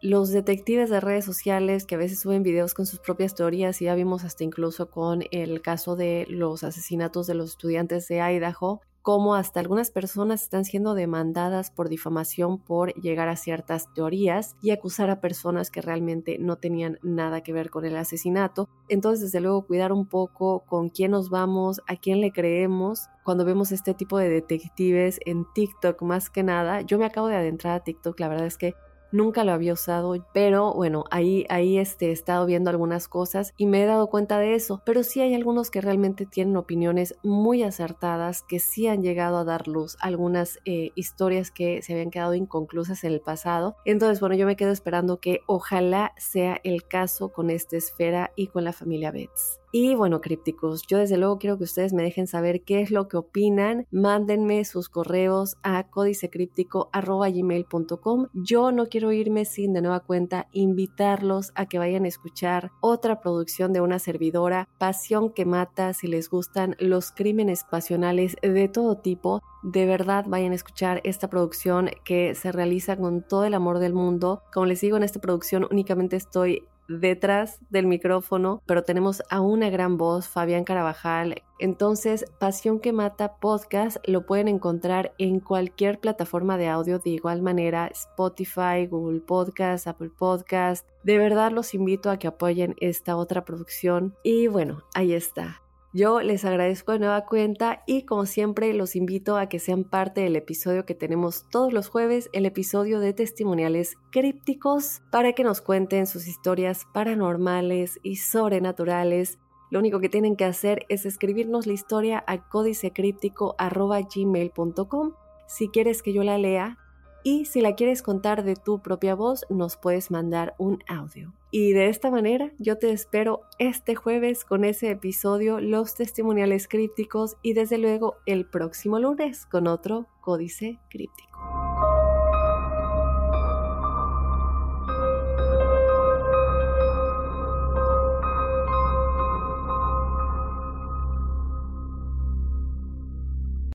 los 0.00 0.30
detectives 0.30 0.90
de 0.90 1.00
redes 1.00 1.24
sociales 1.24 1.86
que 1.86 1.94
a 1.94 1.98
veces 1.98 2.20
suben 2.20 2.42
videos 2.42 2.74
con 2.74 2.86
sus 2.86 2.98
propias 2.98 3.34
teorías 3.34 3.80
y 3.80 3.84
ya 3.84 3.94
vimos 3.94 4.24
hasta 4.24 4.42
incluso 4.42 4.90
con 4.90 5.22
el 5.30 5.62
caso 5.62 5.94
de 5.94 6.26
los 6.28 6.64
asesinatos 6.64 7.26
de 7.26 7.34
los 7.34 7.50
estudiantes 7.50 8.08
de 8.08 8.20
Idaho, 8.20 8.80
como 9.02 9.34
hasta 9.34 9.60
algunas 9.60 9.90
personas 9.90 10.42
están 10.42 10.64
siendo 10.64 10.94
demandadas 10.94 11.70
por 11.70 11.88
difamación 11.88 12.58
por 12.58 12.94
llegar 12.94 13.28
a 13.28 13.36
ciertas 13.36 13.92
teorías 13.94 14.56
y 14.62 14.70
acusar 14.70 15.10
a 15.10 15.20
personas 15.20 15.70
que 15.70 15.82
realmente 15.82 16.38
no 16.38 16.56
tenían 16.56 16.98
nada 17.02 17.42
que 17.42 17.52
ver 17.52 17.70
con 17.70 17.84
el 17.84 17.96
asesinato. 17.96 18.68
Entonces, 18.88 19.20
desde 19.22 19.40
luego, 19.40 19.66
cuidar 19.66 19.92
un 19.92 20.06
poco 20.06 20.64
con 20.66 20.88
quién 20.88 21.10
nos 21.10 21.30
vamos, 21.30 21.80
a 21.88 21.96
quién 21.96 22.20
le 22.20 22.32
creemos. 22.32 23.08
Cuando 23.24 23.44
vemos 23.44 23.72
este 23.72 23.92
tipo 23.92 24.18
de 24.18 24.28
detectives 24.28 25.18
en 25.26 25.46
TikTok, 25.52 26.00
más 26.02 26.30
que 26.30 26.44
nada, 26.44 26.82
yo 26.82 26.98
me 26.98 27.04
acabo 27.04 27.26
de 27.26 27.36
adentrar 27.36 27.74
a 27.74 27.84
TikTok, 27.84 28.18
la 28.20 28.28
verdad 28.28 28.46
es 28.46 28.56
que 28.56 28.74
nunca 29.12 29.44
lo 29.44 29.52
había 29.52 29.72
usado, 29.72 30.14
pero 30.32 30.74
bueno, 30.74 31.04
ahí, 31.10 31.46
ahí 31.48 31.78
este, 31.78 32.08
he 32.08 32.12
estado 32.12 32.46
viendo 32.46 32.70
algunas 32.70 33.08
cosas 33.08 33.54
y 33.56 33.66
me 33.66 33.82
he 33.82 33.86
dado 33.86 34.08
cuenta 34.08 34.38
de 34.38 34.54
eso, 34.54 34.82
pero 34.84 35.02
sí 35.02 35.20
hay 35.20 35.34
algunos 35.34 35.70
que 35.70 35.80
realmente 35.80 36.26
tienen 36.26 36.56
opiniones 36.56 37.14
muy 37.22 37.62
acertadas, 37.62 38.42
que 38.42 38.58
sí 38.58 38.88
han 38.88 39.02
llegado 39.02 39.38
a 39.38 39.44
dar 39.44 39.68
luz 39.68 39.96
a 40.00 40.06
algunas 40.06 40.58
eh, 40.64 40.90
historias 40.94 41.50
que 41.50 41.82
se 41.82 41.92
habían 41.92 42.10
quedado 42.10 42.34
inconclusas 42.34 43.04
en 43.04 43.12
el 43.12 43.20
pasado. 43.20 43.76
Entonces, 43.84 44.20
bueno, 44.20 44.34
yo 44.34 44.46
me 44.46 44.56
quedo 44.56 44.72
esperando 44.72 45.20
que 45.20 45.40
ojalá 45.46 46.12
sea 46.16 46.60
el 46.64 46.86
caso 46.86 47.30
con 47.30 47.50
esta 47.50 47.76
esfera 47.76 48.32
y 48.36 48.48
con 48.48 48.64
la 48.64 48.72
familia 48.72 49.10
Betts. 49.10 49.61
Y 49.74 49.94
bueno, 49.94 50.20
crípticos, 50.20 50.86
yo 50.86 50.98
desde 50.98 51.16
luego 51.16 51.38
quiero 51.38 51.56
que 51.56 51.64
ustedes 51.64 51.94
me 51.94 52.02
dejen 52.02 52.26
saber 52.26 52.62
qué 52.62 52.82
es 52.82 52.90
lo 52.90 53.08
que 53.08 53.16
opinan. 53.16 53.86
Mándenme 53.90 54.66
sus 54.66 54.90
correos 54.90 55.56
a 55.62 55.88
códicecríptico.gmail.com. 55.88 58.26
Yo 58.34 58.70
no 58.70 58.86
quiero 58.88 59.12
irme 59.12 59.46
sin 59.46 59.72
de 59.72 59.80
nueva 59.80 60.00
cuenta 60.00 60.46
invitarlos 60.52 61.52
a 61.54 61.64
que 61.64 61.78
vayan 61.78 62.04
a 62.04 62.08
escuchar 62.08 62.70
otra 62.82 63.22
producción 63.22 63.72
de 63.72 63.80
una 63.80 63.98
servidora, 63.98 64.68
Pasión 64.76 65.30
que 65.30 65.46
Mata, 65.46 65.94
si 65.94 66.06
les 66.06 66.28
gustan 66.28 66.76
los 66.78 67.10
crímenes 67.10 67.64
pasionales 67.64 68.36
de 68.42 68.68
todo 68.68 68.98
tipo. 68.98 69.40
De 69.62 69.86
verdad 69.86 70.26
vayan 70.28 70.52
a 70.52 70.56
escuchar 70.56 71.00
esta 71.04 71.30
producción 71.30 71.88
que 72.04 72.34
se 72.34 72.52
realiza 72.52 72.98
con 72.98 73.22
todo 73.22 73.46
el 73.46 73.54
amor 73.54 73.78
del 73.78 73.94
mundo. 73.94 74.42
Como 74.52 74.66
les 74.66 74.82
digo, 74.82 74.98
en 74.98 75.04
esta 75.04 75.20
producción 75.20 75.66
únicamente 75.70 76.16
estoy 76.16 76.68
detrás 77.00 77.58
del 77.70 77.86
micrófono, 77.86 78.62
pero 78.66 78.82
tenemos 78.82 79.22
a 79.30 79.40
una 79.40 79.70
gran 79.70 79.96
voz, 79.96 80.28
Fabián 80.28 80.64
Carabajal. 80.64 81.42
Entonces, 81.58 82.24
Pasión 82.38 82.80
que 82.80 82.92
Mata 82.92 83.36
Podcast 83.36 83.96
lo 84.06 84.26
pueden 84.26 84.48
encontrar 84.48 85.14
en 85.18 85.40
cualquier 85.40 86.00
plataforma 86.00 86.58
de 86.58 86.68
audio 86.68 86.98
de 86.98 87.10
igual 87.10 87.40
manera, 87.42 87.86
Spotify, 87.86 88.86
Google 88.90 89.20
Podcast, 89.20 89.86
Apple 89.86 90.10
Podcast. 90.10 90.88
De 91.04 91.18
verdad 91.18 91.52
los 91.52 91.74
invito 91.74 92.10
a 92.10 92.18
que 92.18 92.26
apoyen 92.26 92.74
esta 92.80 93.16
otra 93.16 93.44
producción. 93.44 94.14
Y 94.22 94.48
bueno, 94.48 94.82
ahí 94.94 95.12
está. 95.12 95.61
Yo 95.94 96.22
les 96.22 96.46
agradezco 96.46 96.92
de 96.92 97.00
nueva 97.00 97.26
cuenta 97.26 97.82
y 97.86 98.06
como 98.06 98.24
siempre 98.24 98.72
los 98.72 98.96
invito 98.96 99.36
a 99.36 99.50
que 99.50 99.58
sean 99.58 99.84
parte 99.84 100.22
del 100.22 100.36
episodio 100.36 100.86
que 100.86 100.94
tenemos 100.94 101.44
todos 101.50 101.74
los 101.74 101.88
jueves, 101.88 102.30
el 102.32 102.46
episodio 102.46 102.98
de 102.98 103.12
testimoniales 103.12 103.98
crípticos, 104.10 105.02
para 105.10 105.34
que 105.34 105.44
nos 105.44 105.60
cuenten 105.60 106.06
sus 106.06 106.26
historias 106.26 106.86
paranormales 106.94 108.00
y 108.02 108.16
sobrenaturales. 108.16 109.38
Lo 109.70 109.80
único 109.80 110.00
que 110.00 110.08
tienen 110.08 110.34
que 110.34 110.46
hacer 110.46 110.86
es 110.88 111.04
escribirnos 111.04 111.66
la 111.66 111.74
historia 111.74 112.24
a 112.26 112.48
códicecríptico.gmail.com. 112.48 115.12
Si 115.46 115.68
quieres 115.68 116.02
que 116.02 116.14
yo 116.14 116.22
la 116.22 116.38
lea, 116.38 116.78
y 117.24 117.44
si 117.44 117.60
la 117.60 117.74
quieres 117.74 118.02
contar 118.02 118.42
de 118.44 118.56
tu 118.56 118.80
propia 118.80 119.14
voz, 119.14 119.44
nos 119.48 119.76
puedes 119.76 120.10
mandar 120.10 120.54
un 120.58 120.82
audio. 120.88 121.32
Y 121.50 121.72
de 121.72 121.88
esta 121.88 122.10
manera 122.10 122.50
yo 122.58 122.78
te 122.78 122.90
espero 122.90 123.42
este 123.58 123.94
jueves 123.94 124.44
con 124.44 124.64
ese 124.64 124.90
episodio, 124.90 125.60
los 125.60 125.94
testimoniales 125.94 126.66
crípticos 126.66 127.36
y 127.42 127.52
desde 127.52 127.78
luego 127.78 128.16
el 128.26 128.46
próximo 128.46 128.98
lunes 128.98 129.46
con 129.46 129.66
otro 129.66 130.06
códice 130.20 130.78
críptico. 130.90 131.38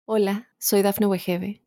Hola, 0.10 0.48
soy 0.58 0.82
Dafne 0.82 1.06
Wegebe 1.06 1.67